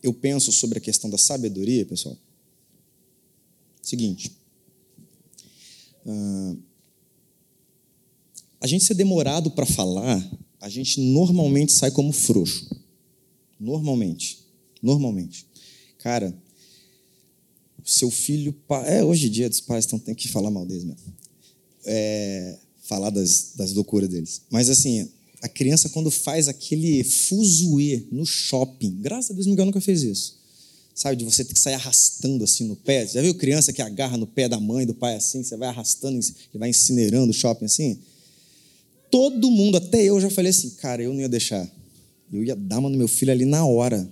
eu 0.01 0.13
penso 0.13 0.51
sobre 0.51 0.77
a 0.77 0.81
questão 0.81 1.09
da 1.09 1.17
sabedoria, 1.17 1.85
pessoal? 1.85 2.17
Seguinte. 3.81 4.31
Ah, 6.05 6.55
a 8.61 8.67
gente 8.67 8.83
ser 8.83 8.95
demorado 8.95 9.51
para 9.51 9.65
falar, 9.65 10.39
a 10.59 10.69
gente 10.69 10.99
normalmente 10.99 11.71
sai 11.71 11.91
como 11.91 12.11
frouxo. 12.11 12.75
Normalmente. 13.59 14.39
Normalmente. 14.81 15.45
Cara, 15.99 16.35
seu 17.83 18.09
filho. 18.09 18.55
É, 18.85 19.03
hoje 19.03 19.27
em 19.27 19.31
dia 19.31 19.47
os 19.47 19.61
pais 19.61 19.85
estão 19.85 19.99
tem 19.99 20.15
que 20.15 20.27
falar 20.27 20.49
mal 20.49 20.65
deles 20.65 20.83
mesmo. 20.83 21.13
É, 21.85 22.59
falar 22.87 23.09
das, 23.09 23.51
das 23.55 23.73
loucuras 23.73 24.09
deles. 24.09 24.41
Mas 24.49 24.69
assim, 24.69 25.09
a 25.41 25.49
criança, 25.49 25.89
quando 25.89 26.09
faz 26.09 26.47
aquele 26.47 27.03
fuzuê 27.03 28.03
no 28.11 28.25
shopping, 28.25 28.97
graças 29.01 29.31
a 29.31 29.33
Deus, 29.33 29.47
Miguel 29.47 29.65
nunca 29.65 29.81
fez 29.81 30.03
isso. 30.03 30.35
Sabe, 30.93 31.17
de 31.17 31.25
você 31.25 31.43
ter 31.43 31.53
que 31.53 31.59
sair 31.59 31.73
arrastando 31.73 32.43
assim 32.43 32.65
no 32.65 32.75
pé. 32.75 33.05
Já 33.05 33.21
viu 33.21 33.35
criança 33.35 33.73
que 33.73 33.81
agarra 33.81 34.17
no 34.17 34.25
pé 34.25 34.47
da 34.47 34.59
mãe, 34.59 34.85
do 34.85 34.93
pai 34.93 35.15
assim, 35.15 35.43
você 35.43 35.57
vai 35.57 35.67
arrastando 35.67 36.17
e 36.53 36.57
vai 36.57 36.69
incinerando 36.69 37.31
o 37.31 37.33
shopping 37.33 37.65
assim? 37.65 37.99
todo 39.15 39.49
mundo, 39.49 39.77
até 39.77 40.03
eu 40.03 40.19
já 40.19 40.29
falei 40.29 40.49
assim, 40.49 40.71
cara, 40.71 41.01
eu 41.01 41.13
não 41.13 41.21
ia 41.21 41.29
deixar. 41.29 41.65
Eu 42.29 42.43
ia 42.43 42.53
dar 42.53 42.79
uma 42.79 42.89
no 42.89 42.97
meu 42.97 43.07
filho 43.07 43.31
ali 43.31 43.45
na 43.45 43.65
hora. 43.65 44.05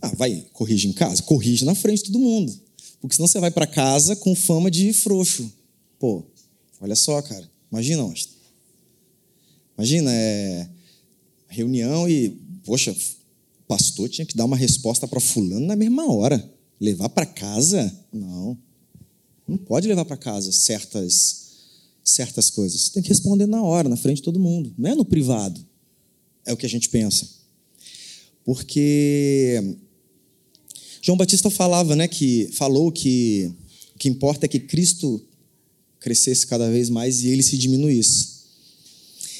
Ah, 0.00 0.12
vai, 0.16 0.46
corrige 0.54 0.88
em 0.88 0.92
casa? 0.94 1.22
Corrige 1.22 1.66
na 1.66 1.74
frente 1.74 1.98
de 1.98 2.04
todo 2.04 2.18
mundo. 2.18 2.50
Porque 2.98 3.14
senão 3.14 3.28
você 3.28 3.40
vai 3.40 3.50
para 3.50 3.66
casa 3.66 4.16
com 4.16 4.34
fama 4.34 4.70
de 4.70 4.90
frouxo. 4.94 5.52
Pô, 5.98 6.24
olha 6.80 6.96
só, 6.96 7.20
cara. 7.22 7.48
Imagina, 7.70 8.02
Austin. 8.02 8.34
Imagina, 9.76 10.10
é 10.12 10.68
reunião 11.48 12.08
e, 12.08 12.30
poxa, 12.64 12.92
o 12.92 13.62
pastor 13.66 14.08
tinha 14.08 14.26
que 14.26 14.36
dar 14.36 14.44
uma 14.44 14.56
resposta 14.56 15.06
para 15.06 15.20
fulano 15.20 15.66
na 15.66 15.76
mesma 15.76 16.12
hora. 16.12 16.52
Levar 16.80 17.08
para 17.08 17.26
casa? 17.26 17.92
Não. 18.12 18.56
Não 19.46 19.56
pode 19.56 19.88
levar 19.88 20.04
para 20.04 20.16
casa 20.16 20.52
certas 20.52 21.46
certas 22.04 22.50
coisas. 22.50 22.88
Tem 22.88 23.02
que 23.02 23.08
responder 23.08 23.46
na 23.46 23.62
hora, 23.62 23.88
na 23.88 23.96
frente 23.96 24.18
de 24.18 24.22
todo 24.22 24.40
mundo, 24.40 24.72
não 24.78 24.90
é 24.90 24.94
no 24.94 25.04
privado. 25.04 25.64
É 26.44 26.52
o 26.52 26.56
que 26.56 26.66
a 26.66 26.68
gente 26.68 26.88
pensa. 26.88 27.28
Porque 28.44 29.76
João 31.02 31.18
Batista 31.18 31.50
falava, 31.50 31.94
né, 31.94 32.08
que 32.08 32.48
falou 32.52 32.90
que 32.90 33.52
o 33.94 33.98
que 33.98 34.08
importa 34.08 34.46
é 34.46 34.48
que 34.48 34.60
Cristo 34.60 35.22
crescesse 36.00 36.46
cada 36.46 36.70
vez 36.70 36.88
mais 36.88 37.22
e 37.22 37.28
ele 37.28 37.42
se 37.42 37.56
diminuísse. 37.56 38.38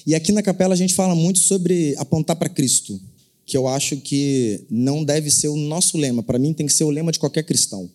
E 0.07 0.15
aqui 0.15 0.33
na 0.33 0.43
capela 0.43 0.75
a 0.75 0.77
gente 0.77 0.95
fala 0.95 1.15
muito 1.15 1.39
sobre 1.39 1.95
apontar 1.99 2.37
para 2.37 2.49
Cristo, 2.49 3.01
que 3.45 3.57
eu 3.57 3.67
acho 3.67 3.97
que 3.99 4.65
não 4.71 5.05
deve 5.05 5.31
ser 5.31 5.49
o 5.49 5.57
nosso 5.57 5.99
lema, 5.99 6.23
para 6.23 6.39
mim 6.39 6.53
tem 6.53 6.67
que 6.67 6.73
ser 6.73 6.85
o 6.85 6.91
lema 6.91 7.13
de 7.13 7.19
qualquer 7.19 7.43
cristão. 7.43 7.91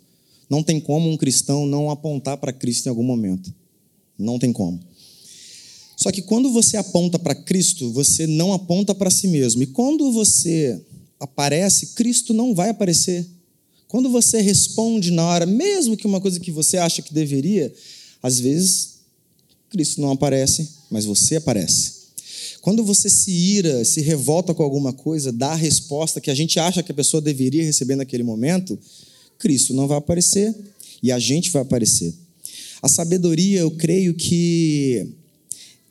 Não 0.49 0.61
tem 0.61 0.79
como 0.79 1.09
um 1.09 1.17
cristão 1.17 1.65
não 1.65 1.89
apontar 1.89 2.37
para 2.37 2.53
Cristo 2.53 2.85
em 2.85 2.89
algum 2.89 3.03
momento. 3.03 3.53
Não 4.17 4.37
tem 4.37 4.53
como. 4.53 4.79
Só 5.97 6.11
que 6.11 6.21
quando 6.21 6.51
você 6.51 6.77
aponta 6.77 7.17
para 7.17 7.33
Cristo, 7.33 7.91
você 7.91 8.27
não 8.27 8.53
aponta 8.53 8.93
para 8.93 9.09
si 9.09 9.27
mesmo. 9.27 9.63
E 9.63 9.67
quando 9.67 10.11
você 10.11 10.79
aparece, 11.19 11.87
Cristo 11.95 12.33
não 12.33 12.53
vai 12.53 12.69
aparecer. 12.69 13.25
Quando 13.87 14.09
você 14.09 14.41
responde 14.41 15.11
na 15.11 15.25
hora, 15.25 15.45
mesmo 15.45 15.95
que 15.95 16.05
uma 16.05 16.19
coisa 16.19 16.39
que 16.39 16.51
você 16.51 16.77
acha 16.77 17.01
que 17.01 17.13
deveria, 17.13 17.73
às 18.23 18.39
vezes 18.39 18.93
Cristo 19.69 19.99
não 19.99 20.11
aparece, 20.11 20.69
mas 20.89 21.03
você 21.03 21.35
aparece. 21.35 22.03
Quando 22.61 22.81
você 22.81 23.09
se 23.09 23.29
ira, 23.29 23.83
se 23.83 23.99
revolta 23.99 24.53
com 24.53 24.63
alguma 24.63 24.93
coisa, 24.93 25.33
dá 25.33 25.51
a 25.51 25.55
resposta 25.55 26.21
que 26.21 26.31
a 26.31 26.35
gente 26.35 26.57
acha 26.57 26.81
que 26.81 26.93
a 26.93 26.95
pessoa 26.95 27.19
deveria 27.19 27.61
receber 27.61 27.97
naquele 27.97 28.23
momento, 28.23 28.79
Cristo 29.37 29.73
não 29.73 29.85
vai 29.85 29.97
aparecer 29.97 30.55
e 31.01 31.11
a 31.11 31.19
gente 31.19 31.51
vai 31.51 31.61
aparecer. 31.61 32.13
A 32.81 32.87
sabedoria, 32.87 33.59
eu 33.59 33.71
creio 33.71 34.13
que 34.13 35.09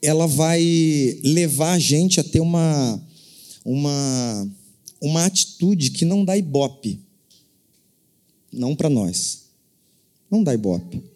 ela 0.01 0.25
vai 0.25 1.19
levar 1.23 1.73
a 1.73 1.79
gente 1.79 2.19
a 2.19 2.23
ter 2.23 2.39
uma, 2.39 3.01
uma, 3.63 4.51
uma 4.99 5.25
atitude 5.25 5.91
que 5.91 6.05
não 6.05 6.25
dá 6.25 6.35
ibope. 6.35 6.99
Não 8.51 8.75
para 8.75 8.89
nós. 8.89 9.43
Não 10.29 10.43
dá 10.43 10.53
ibope. 10.53 11.12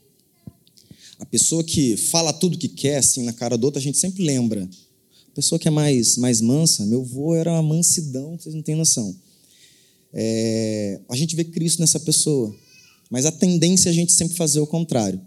A 1.19 1.25
pessoa 1.25 1.63
que 1.63 1.97
fala 1.97 2.31
tudo 2.31 2.57
que 2.57 2.67
quer, 2.67 2.97
assim, 2.97 3.23
na 3.23 3.33
cara 3.33 3.57
do 3.57 3.65
outro, 3.65 3.79
a 3.79 3.81
gente 3.81 3.97
sempre 3.97 4.23
lembra. 4.23 4.63
A 4.63 5.35
pessoa 5.35 5.57
que 5.57 5.67
é 5.67 5.71
mais, 5.71 6.17
mais 6.17 6.41
mansa, 6.41 6.85
meu 6.85 7.01
avô 7.01 7.35
era 7.35 7.51
uma 7.51 7.63
mansidão, 7.63 8.37
vocês 8.37 8.53
não 8.53 8.61
têm 8.61 8.75
noção. 8.75 9.15
É, 10.13 10.99
a 11.09 11.15
gente 11.15 11.35
vê 11.35 11.43
Cristo 11.43 11.79
nessa 11.79 11.99
pessoa. 11.99 12.55
Mas 13.09 13.25
a 13.25 13.31
tendência 13.31 13.89
é 13.89 13.91
a 13.91 13.93
gente 13.93 14.11
sempre 14.11 14.35
fazer 14.35 14.59
o 14.59 14.67
contrário. 14.67 15.19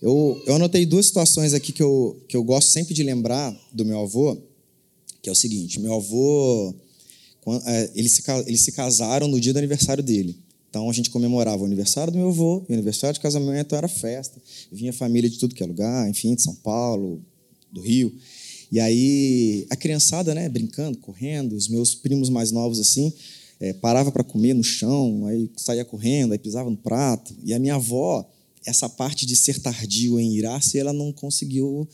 Eu, 0.00 0.42
eu 0.46 0.54
anotei 0.54 0.86
duas 0.86 1.06
situações 1.06 1.52
aqui 1.52 1.72
que 1.72 1.82
eu, 1.82 2.18
que 2.26 2.36
eu 2.36 2.42
gosto 2.42 2.68
sempre 2.68 2.94
de 2.94 3.02
lembrar 3.02 3.54
do 3.72 3.84
meu 3.84 4.00
avô, 4.00 4.36
que 5.22 5.28
é 5.28 5.32
o 5.32 5.34
seguinte: 5.34 5.78
meu 5.78 5.94
avô, 5.94 6.74
é, 7.66 7.90
eles 7.94 8.12
se, 8.12 8.22
eles 8.46 8.60
se 8.62 8.72
casaram 8.72 9.28
no 9.28 9.40
dia 9.40 9.52
do 9.52 9.58
aniversário 9.58 10.02
dele. 10.02 10.36
Então 10.70 10.88
a 10.88 10.92
gente 10.92 11.10
comemorava 11.10 11.62
o 11.62 11.66
aniversário 11.66 12.12
do 12.12 12.18
meu 12.18 12.28
avô, 12.28 12.64
e 12.68 12.72
o 12.72 12.74
aniversário 12.74 13.14
de 13.14 13.20
casamento 13.20 13.74
era 13.74 13.88
festa. 13.88 14.40
Vinha 14.70 14.92
família 14.92 15.28
de 15.28 15.36
tudo 15.36 15.54
que 15.54 15.62
é 15.62 15.66
lugar, 15.66 16.08
enfim, 16.08 16.34
de 16.34 16.42
São 16.42 16.54
Paulo, 16.54 17.20
do 17.72 17.80
Rio. 17.80 18.14
E 18.70 18.78
aí 18.78 19.66
a 19.68 19.74
criançada, 19.74 20.32
né, 20.32 20.48
brincando, 20.48 20.96
correndo, 20.98 21.56
os 21.56 21.68
meus 21.68 21.94
primos 21.94 22.28
mais 22.28 22.52
novos 22.52 22.78
assim, 22.78 23.12
eh, 23.58 23.72
parava 23.72 24.12
para 24.12 24.22
comer 24.22 24.54
no 24.54 24.62
chão, 24.62 25.26
aí 25.26 25.50
saía 25.56 25.84
correndo, 25.84 26.32
aí 26.32 26.38
pisava 26.38 26.70
no 26.70 26.76
prato. 26.76 27.34
E 27.44 27.52
a 27.52 27.58
minha 27.58 27.74
avó, 27.74 28.24
essa 28.64 28.88
parte 28.88 29.26
de 29.26 29.34
ser 29.34 29.58
tardio 29.58 30.20
em 30.20 30.36
irar-se, 30.36 30.78
ela 30.78 30.92
não 30.92 31.12
conseguiu 31.12 31.88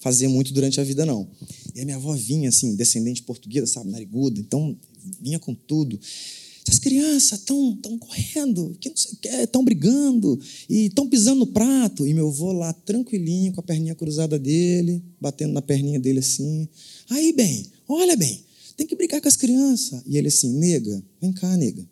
fazer 0.00 0.26
muito 0.26 0.52
durante 0.52 0.80
a 0.80 0.84
vida, 0.84 1.06
não. 1.06 1.28
E 1.72 1.80
a 1.80 1.84
minha 1.84 1.96
avó 1.96 2.12
vinha, 2.14 2.48
assim, 2.48 2.74
descendente 2.74 3.22
portuguesa, 3.22 3.68
sabe, 3.68 3.92
nariguda, 3.92 4.40
então 4.40 4.76
vinha 5.20 5.38
com 5.38 5.54
tudo. 5.54 5.98
Essas 6.72 6.78
crianças 6.78 7.38
estão 7.38 7.76
tão 7.82 7.98
correndo, 7.98 8.74
estão 9.42 9.62
brigando 9.62 10.40
e 10.70 10.86
estão 10.86 11.06
pisando 11.06 11.40
no 11.40 11.46
prato. 11.48 12.06
E 12.06 12.14
meu 12.14 12.28
avô 12.28 12.50
lá, 12.50 12.72
tranquilinho, 12.72 13.52
com 13.52 13.60
a 13.60 13.62
perninha 13.62 13.94
cruzada 13.94 14.38
dele, 14.38 15.02
batendo 15.20 15.52
na 15.52 15.60
perninha 15.60 16.00
dele 16.00 16.20
assim. 16.20 16.66
Aí, 17.10 17.30
bem, 17.34 17.66
olha 17.86 18.16
bem, 18.16 18.42
tem 18.74 18.86
que 18.86 18.96
brigar 18.96 19.20
com 19.20 19.28
as 19.28 19.36
crianças. 19.36 20.02
E 20.06 20.16
ele 20.16 20.28
assim, 20.28 20.50
nega, 20.50 21.02
vem 21.20 21.30
cá, 21.30 21.54
nega. 21.58 21.86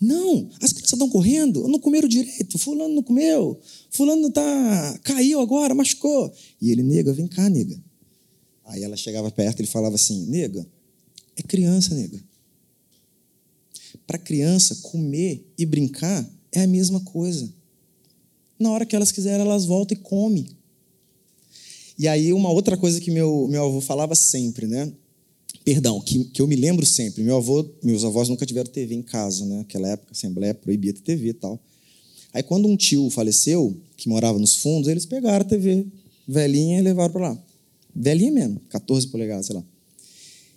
Não, 0.00 0.50
as 0.60 0.72
crianças 0.72 0.94
estão 0.94 1.08
correndo, 1.08 1.68
não 1.68 1.78
comeram 1.78 2.08
direito, 2.08 2.58
fulano 2.58 2.92
não 2.92 3.04
comeu, 3.04 3.60
fulano 3.88 4.32
tá 4.32 4.98
caiu 5.04 5.38
agora, 5.38 5.76
machucou. 5.76 6.34
E 6.60 6.72
ele, 6.72 6.82
nega, 6.82 7.12
vem 7.12 7.28
cá, 7.28 7.48
nega. 7.48 7.80
Aí 8.64 8.82
ela 8.82 8.96
chegava 8.96 9.30
perto 9.30 9.60
e 9.60 9.62
ele 9.62 9.70
falava 9.70 9.94
assim, 9.94 10.26
nega, 10.26 10.66
é 11.36 11.42
criança, 11.42 11.94
nega. 11.94 12.31
Para 14.12 14.18
criança, 14.18 14.74
comer 14.82 15.42
e 15.56 15.64
brincar 15.64 16.30
é 16.52 16.60
a 16.60 16.66
mesma 16.66 17.00
coisa. 17.00 17.50
Na 18.58 18.70
hora 18.70 18.84
que 18.84 18.94
elas 18.94 19.10
quiserem, 19.10 19.40
elas 19.40 19.64
voltam 19.64 19.96
e 19.96 20.00
comem. 20.00 20.46
E 21.98 22.06
aí, 22.06 22.30
uma 22.30 22.50
outra 22.50 22.76
coisa 22.76 23.00
que 23.00 23.10
meu, 23.10 23.48
meu 23.48 23.64
avô 23.64 23.80
falava 23.80 24.14
sempre, 24.14 24.66
né? 24.66 24.92
Perdão, 25.64 25.98
que, 25.98 26.24
que 26.24 26.42
eu 26.42 26.46
me 26.46 26.56
lembro 26.56 26.84
sempre. 26.84 27.22
Meu 27.22 27.38
avô, 27.38 27.66
meus 27.82 28.04
avós 28.04 28.28
nunca 28.28 28.44
tiveram 28.44 28.70
TV 28.70 28.94
em 28.94 29.00
casa, 29.00 29.46
né? 29.46 29.56
Naquela 29.56 29.88
época, 29.88 30.10
a 30.10 30.12
Assembleia 30.12 30.52
proibia 30.52 30.92
ter 30.92 31.00
TV 31.00 31.30
e 31.30 31.32
tal. 31.32 31.58
Aí, 32.34 32.42
quando 32.42 32.68
um 32.68 32.76
tio 32.76 33.08
faleceu, 33.08 33.74
que 33.96 34.10
morava 34.10 34.38
nos 34.38 34.56
fundos, 34.56 34.90
eles 34.90 35.06
pegaram 35.06 35.40
a 35.40 35.48
TV 35.48 35.86
velhinha 36.28 36.80
e 36.80 36.82
levaram 36.82 37.14
para 37.14 37.30
lá. 37.30 37.44
Velhinha 37.96 38.30
mesmo, 38.30 38.60
14 38.68 39.06
polegadas, 39.06 39.46
sei 39.46 39.56
lá. 39.56 39.64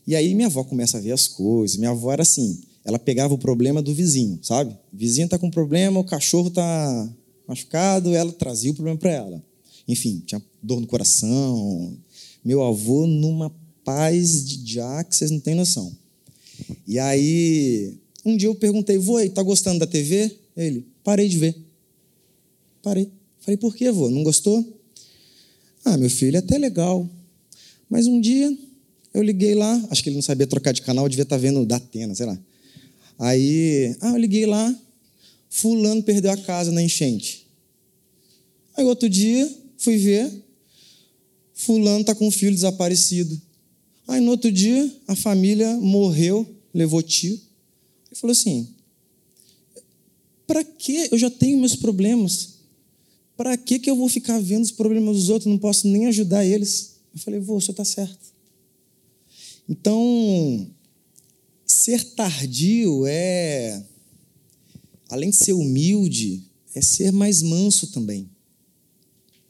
E 0.05 0.13
aí 0.13 0.35
minha 0.35 0.47
avó 0.47 0.61
começa 0.65 0.97
a 0.97 0.99
ver 0.99 1.13
as 1.13 1.25
coisas. 1.25 1.77
Minha 1.77 1.91
avó 1.91 2.11
era 2.11 2.21
assim, 2.21 2.61
ela 2.85 2.99
pegava 2.99 3.33
o 3.33 3.37
problema 3.37 3.81
do 3.81 3.93
vizinho, 3.95 4.39
sabe? 4.43 4.71
O 4.93 4.97
vizinho 4.97 5.27
tá 5.27 5.39
com 5.39 5.49
problema, 5.49 5.99
o 5.99 6.03
cachorro 6.03 6.51
tá 6.51 7.09
machucado, 7.47 8.13
ela 8.13 8.31
trazia 8.31 8.71
o 8.71 8.75
problema 8.75 8.97
para 8.97 9.11
ela. 9.11 9.43
Enfim, 9.87 10.21
tinha 10.23 10.41
dor 10.61 10.79
no 10.79 10.85
coração. 10.85 11.97
Meu 12.43 12.63
avô 12.63 13.07
numa 13.07 13.51
paz 13.83 14.45
de 14.45 14.73
já 14.73 15.03
que 15.03 15.15
vocês 15.15 15.31
não 15.31 15.39
têm 15.39 15.55
noção. 15.55 15.91
E 16.87 16.99
aí, 16.99 17.95
um 18.23 18.37
dia 18.37 18.47
eu 18.47 18.55
perguntei, 18.55 18.99
vô, 18.99 19.17
tá 19.29 19.41
gostando 19.41 19.79
da 19.79 19.87
TV? 19.87 20.31
Ele, 20.55 20.85
parei 21.03 21.27
de 21.27 21.39
ver. 21.39 21.55
Parei. 22.83 23.09
Falei, 23.39 23.57
por 23.57 23.75
quê, 23.75 23.91
vô? 23.91 24.11
Não 24.11 24.23
gostou? 24.23 24.63
Ah, 25.83 25.97
meu 25.97 26.09
filho, 26.09 26.35
é 26.35 26.39
até 26.39 26.57
legal. 26.57 27.09
Mas 27.89 28.05
um 28.05 28.21
dia 28.21 28.55
eu 29.13 29.23
liguei 29.23 29.55
lá, 29.55 29.83
acho 29.89 30.03
que 30.03 30.09
ele 30.09 30.15
não 30.15 30.23
sabia 30.23 30.45
trocar 30.45 30.71
de 30.71 30.81
canal, 30.81 31.09
devia 31.09 31.23
estar 31.23 31.37
vendo 31.37 31.65
da 31.65 31.77
Atena, 31.77 32.13
sei 32.13 32.25
lá. 32.25 32.39
Aí, 33.17 33.95
ah, 34.01 34.11
eu 34.11 34.17
liguei 34.17 34.45
lá, 34.45 34.77
fulano 35.49 36.03
perdeu 36.03 36.31
a 36.31 36.37
casa 36.37 36.71
na 36.71 36.81
enchente. 36.81 37.47
Aí 38.77 38.83
outro 38.83 39.09
dia, 39.09 39.49
fui 39.77 39.97
ver, 39.97 40.31
fulano 41.53 42.01
está 42.01 42.13
com 42.13 42.27
um 42.27 42.31
filho 42.31 42.53
desaparecido. 42.53 43.41
Aí 44.07 44.21
no 44.21 44.31
outro 44.31 44.51
dia, 44.51 44.91
a 45.07 45.15
família 45.15 45.77
morreu, 45.77 46.45
levou 46.73 47.01
tiro. 47.01 47.35
Ele 47.35 48.19
falou 48.19 48.31
assim, 48.31 48.67
para 50.45 50.63
que 50.63 51.07
eu 51.11 51.17
já 51.17 51.29
tenho 51.29 51.57
meus 51.57 51.75
problemas? 51.75 52.55
Para 53.35 53.57
que 53.57 53.79
que 53.79 53.89
eu 53.89 53.95
vou 53.95 54.07
ficar 54.07 54.39
vendo 54.39 54.63
os 54.63 54.71
problemas 54.71 55.15
dos 55.15 55.29
outros? 55.29 55.49
Não 55.49 55.57
posso 55.57 55.87
nem 55.87 56.05
ajudar 56.07 56.45
eles. 56.45 56.95
Eu 57.13 57.19
falei, 57.19 57.39
vô, 57.39 57.55
o 57.55 57.61
senhor 57.61 57.71
está 57.71 57.85
certo. 57.85 58.33
Então, 59.67 60.67
ser 61.75 62.03
tardio 62.15 63.05
é, 63.05 63.83
além 65.09 65.29
de 65.29 65.35
ser 65.35 65.51
humilde, 65.51 66.43
é 66.73 66.81
ser 66.81 67.11
mais 67.11 67.41
manso 67.41 67.87
também. 67.87 68.29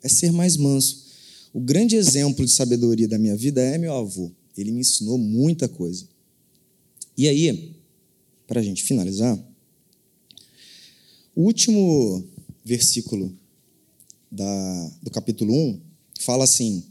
É 0.02 0.10
ser 0.10 0.32
mais 0.32 0.58
manso. 0.58 1.06
O 1.54 1.60
grande 1.60 1.96
exemplo 1.96 2.44
de 2.44 2.52
sabedoria 2.52 3.08
da 3.08 3.20
minha 3.20 3.36
vida 3.36 3.62
é 3.62 3.78
meu 3.78 3.94
avô. 3.94 4.32
Ele 4.58 4.72
me 4.72 4.82
ensinou 4.82 5.18
muita 5.18 5.70
coisa. 5.70 6.08
E 7.16 7.28
aí, 7.28 7.76
para 8.48 8.60
a 8.60 8.64
gente 8.64 8.84
finalizar, 8.84 9.38
o 11.36 11.44
último 11.44 12.26
versículo 12.64 13.32
da, 14.32 14.92
do 15.02 15.12
capítulo 15.12 15.54
1 15.54 15.82
fala 16.20 16.44
assim: 16.44 16.84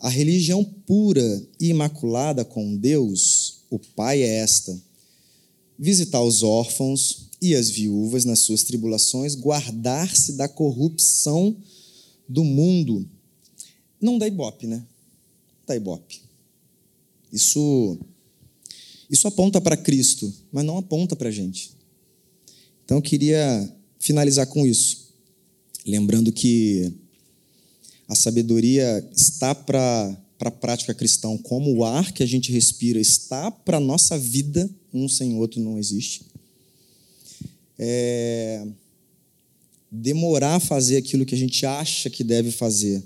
A 0.00 0.08
religião 0.08 0.64
pura 0.64 1.46
e 1.60 1.68
imaculada 1.68 2.44
com 2.44 2.76
Deus, 2.76 3.61
o 3.74 3.78
Pai, 3.78 4.22
é 4.22 4.36
esta: 4.36 4.78
visitar 5.78 6.22
os 6.22 6.42
órfãos 6.42 7.28
e 7.40 7.54
as 7.54 7.70
viúvas 7.70 8.24
nas 8.24 8.40
suas 8.40 8.62
tribulações, 8.62 9.34
guardar-se 9.34 10.34
da 10.34 10.46
corrupção 10.46 11.56
do 12.28 12.44
mundo. 12.44 13.08
Não 14.00 14.18
dá 14.18 14.26
ibope, 14.26 14.66
né? 14.66 14.84
Dá 15.66 15.74
ibope. 15.74 16.20
Isso, 17.32 17.98
isso 19.08 19.26
aponta 19.26 19.60
para 19.60 19.76
Cristo, 19.76 20.32
mas 20.52 20.64
não 20.64 20.76
aponta 20.76 21.16
para 21.16 21.30
a 21.30 21.32
gente. 21.32 21.72
Então 22.84 22.98
eu 22.98 23.02
queria 23.02 23.74
finalizar 23.98 24.46
com 24.46 24.66
isso, 24.66 25.14
lembrando 25.86 26.30
que 26.30 26.92
a 28.06 28.14
sabedoria 28.14 29.08
está 29.16 29.54
para 29.54 30.16
a 30.48 30.52
prática 30.52 30.94
cristã, 30.94 31.36
como 31.38 31.74
o 31.74 31.84
ar 31.84 32.12
que 32.12 32.22
a 32.22 32.26
gente 32.26 32.52
respira 32.52 33.00
está 33.00 33.50
para 33.50 33.76
a 33.76 33.80
nossa 33.80 34.18
vida, 34.18 34.68
um 34.92 35.08
sem 35.08 35.36
outro 35.36 35.60
não 35.60 35.78
existe. 35.78 36.26
É, 37.78 38.66
demorar 39.90 40.56
a 40.56 40.60
fazer 40.60 40.96
aquilo 40.96 41.26
que 41.26 41.34
a 41.34 41.38
gente 41.38 41.66
acha 41.66 42.08
que 42.08 42.24
deve 42.24 42.50
fazer, 42.50 43.02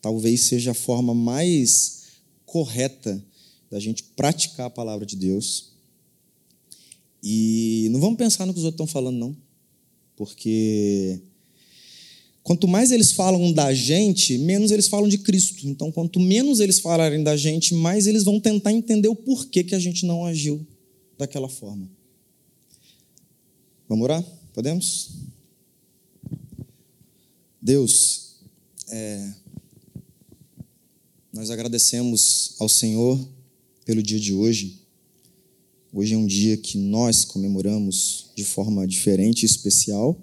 talvez 0.00 0.42
seja 0.42 0.72
a 0.72 0.74
forma 0.74 1.14
mais 1.14 1.98
correta 2.44 3.22
da 3.70 3.78
gente 3.78 4.02
praticar 4.02 4.66
a 4.66 4.70
palavra 4.70 5.04
de 5.04 5.16
Deus. 5.16 5.72
E 7.22 7.88
não 7.90 8.00
vamos 8.00 8.16
pensar 8.16 8.46
no 8.46 8.52
que 8.52 8.58
os 8.58 8.64
outros 8.64 8.82
estão 8.82 8.86
falando, 8.86 9.16
não. 9.16 9.36
Porque 10.16 11.20
quanto 12.48 12.66
mais 12.66 12.90
eles 12.90 13.12
falam 13.12 13.52
da 13.52 13.74
gente, 13.74 14.38
menos 14.38 14.70
eles 14.70 14.88
falam 14.88 15.06
de 15.06 15.18
Cristo. 15.18 15.68
Então, 15.68 15.92
quanto 15.92 16.18
menos 16.18 16.60
eles 16.60 16.80
falarem 16.80 17.22
da 17.22 17.36
gente, 17.36 17.74
mais 17.74 18.06
eles 18.06 18.24
vão 18.24 18.40
tentar 18.40 18.72
entender 18.72 19.06
o 19.06 19.14
porquê 19.14 19.62
que 19.62 19.74
a 19.74 19.78
gente 19.78 20.06
não 20.06 20.24
agiu 20.24 20.66
daquela 21.18 21.46
forma. 21.46 21.86
Vamos 23.86 24.02
orar? 24.02 24.24
Podemos? 24.54 25.10
Deus, 27.60 28.36
é, 28.88 29.30
nós 31.30 31.50
agradecemos 31.50 32.54
ao 32.58 32.68
Senhor 32.70 33.28
pelo 33.84 34.02
dia 34.02 34.18
de 34.18 34.32
hoje. 34.32 34.80
Hoje 35.92 36.14
é 36.14 36.16
um 36.16 36.26
dia 36.26 36.56
que 36.56 36.78
nós 36.78 37.26
comemoramos 37.26 38.30
de 38.34 38.42
forma 38.42 38.86
diferente 38.86 39.42
e 39.42 39.44
especial 39.44 40.18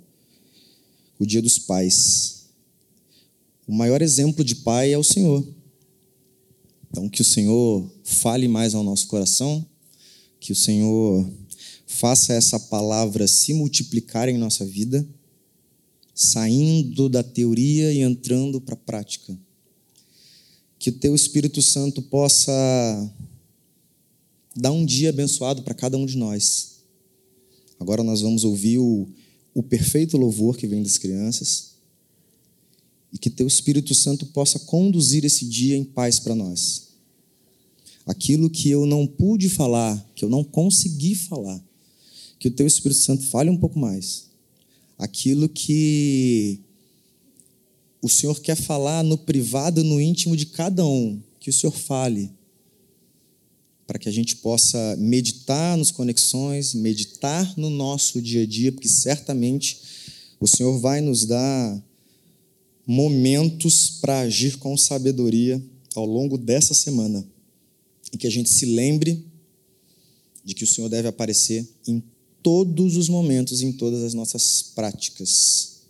o 1.20 1.26
Dia 1.26 1.42
dos 1.42 1.58
Pais. 1.60 2.46
O 3.68 3.74
maior 3.74 4.02
exemplo 4.02 4.44
de 4.44 4.56
pai 4.56 4.94
é 4.94 4.98
o 4.98 5.04
Senhor. 5.04 5.46
Então, 6.90 7.10
que 7.10 7.22
o 7.22 7.26
Senhor 7.26 7.90
fale 8.04 8.48
mais 8.48 8.76
ao 8.76 8.84
nosso 8.84 9.08
coração, 9.08 9.66
que 10.40 10.52
o 10.52 10.56
Senhor 10.56 11.30
faça 11.86 12.34
essa 12.34 12.60
palavra 12.60 13.28
se 13.28 13.54
multiplicar 13.54 14.30
em 14.30 14.38
nossa 14.38 14.66
vida, 14.66 15.08
saindo 16.14 17.10
da 17.10 17.24
teoria 17.24 17.92
e 17.92 18.02
entrando 18.02 18.62
para 18.62 18.76
a 18.76 18.78
prática. 18.78 19.38
Que 20.78 20.90
o 20.90 20.94
Teu 20.94 21.16
Espírito 21.16 21.62
Santo 21.62 22.02
possa 22.02 22.54
dar 24.56 24.72
um 24.72 24.86
dia 24.86 25.10
abençoado 25.10 25.64
para 25.64 25.74
cada 25.74 25.98
um 25.98 26.06
de 26.06 26.18
nós. 26.18 26.76
Agora 27.80 28.04
nós 28.04 28.22
vamos 28.22 28.44
ouvir 28.44 28.78
o, 28.78 29.08
o 29.56 29.64
perfeito 29.64 30.18
louvor 30.18 30.58
que 30.58 30.68
vem 30.68 30.84
das 30.84 30.98
crianças 30.98 31.76
e 33.12 33.18
que 33.18 33.30
Teu 33.30 33.48
Espírito 33.48 33.96
Santo 33.96 34.26
possa 34.28 34.60
conduzir 34.60 35.24
esse 35.24 35.46
dia 35.46 35.78
em 35.78 35.86
paz 35.86 36.20
para 36.20 36.36
nós. 36.36 36.84
aquilo 38.06 38.52
que 38.52 38.70
eu 38.70 38.86
não 38.86 39.08
pude 39.08 39.50
falar, 39.50 40.12
que 40.14 40.24
eu 40.24 40.30
não 40.30 40.44
consegui 40.44 41.16
falar, 41.16 41.60
que 42.38 42.48
o 42.50 42.52
teu 42.52 42.68
Espírito 42.68 43.00
Santo 43.00 43.24
fale 43.24 43.50
um 43.50 43.58
pouco 43.58 43.80
mais. 43.80 44.28
Aquilo 44.96 45.50
que 45.50 46.60
o 48.00 48.08
Senhor 48.08 48.40
quer 48.42 48.56
falar 48.56 49.04
no 49.04 49.18
privado, 49.18 49.84
no 49.84 50.00
íntimo 50.00 50.38
de 50.38 50.46
cada 50.46 50.86
um, 50.86 51.20
que 51.40 51.50
o 51.50 51.54
Senhor 51.54 51.74
fale, 51.74 52.32
para 53.88 54.00
que 54.00 54.10
a 54.10 54.12
gente 54.12 54.38
possa 54.38 54.96
meditar 54.98 55.78
nos 55.78 55.92
conexões, 55.92 56.74
meditar 56.74 57.54
no 57.58 57.70
nosso 57.70 58.22
dia 58.22 58.44
a 58.44 58.46
dia, 58.46 58.72
porque 58.72 58.90
certamente 58.90 59.80
o 60.40 60.48
Senhor 60.48 60.80
vai 60.80 61.02
nos 61.02 61.26
dar 61.26 61.84
momentos 62.86 63.98
para 64.02 64.22
agir 64.22 64.58
com 64.58 64.78
sabedoria 64.78 65.62
ao 65.96 66.06
longo 66.06 66.38
dessa 66.38 66.74
semana 66.74 67.26
e 68.12 68.18
que 68.18 68.28
a 68.28 68.32
gente 68.32 68.50
se 68.50 68.66
lembre 68.66 69.26
de 70.44 70.54
que 70.54 70.64
o 70.64 70.68
Senhor 70.68 70.90
deve 70.90 71.08
aparecer 71.08 71.68
em 71.88 72.04
todos 72.44 72.96
os 72.96 73.10
momentos, 73.10 73.62
em 73.62 73.72
todas 73.72 74.04
as 74.04 74.14
nossas 74.14 74.62
práticas. 74.62 75.82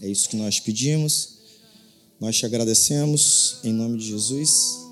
É 0.00 0.08
isso 0.08 0.28
que 0.28 0.36
nós 0.36 0.60
pedimos, 0.60 1.38
nós 2.20 2.36
te 2.36 2.46
agradecemos, 2.46 3.56
em 3.64 3.72
nome 3.72 3.98
de 3.98 4.06
Jesus. 4.06 4.91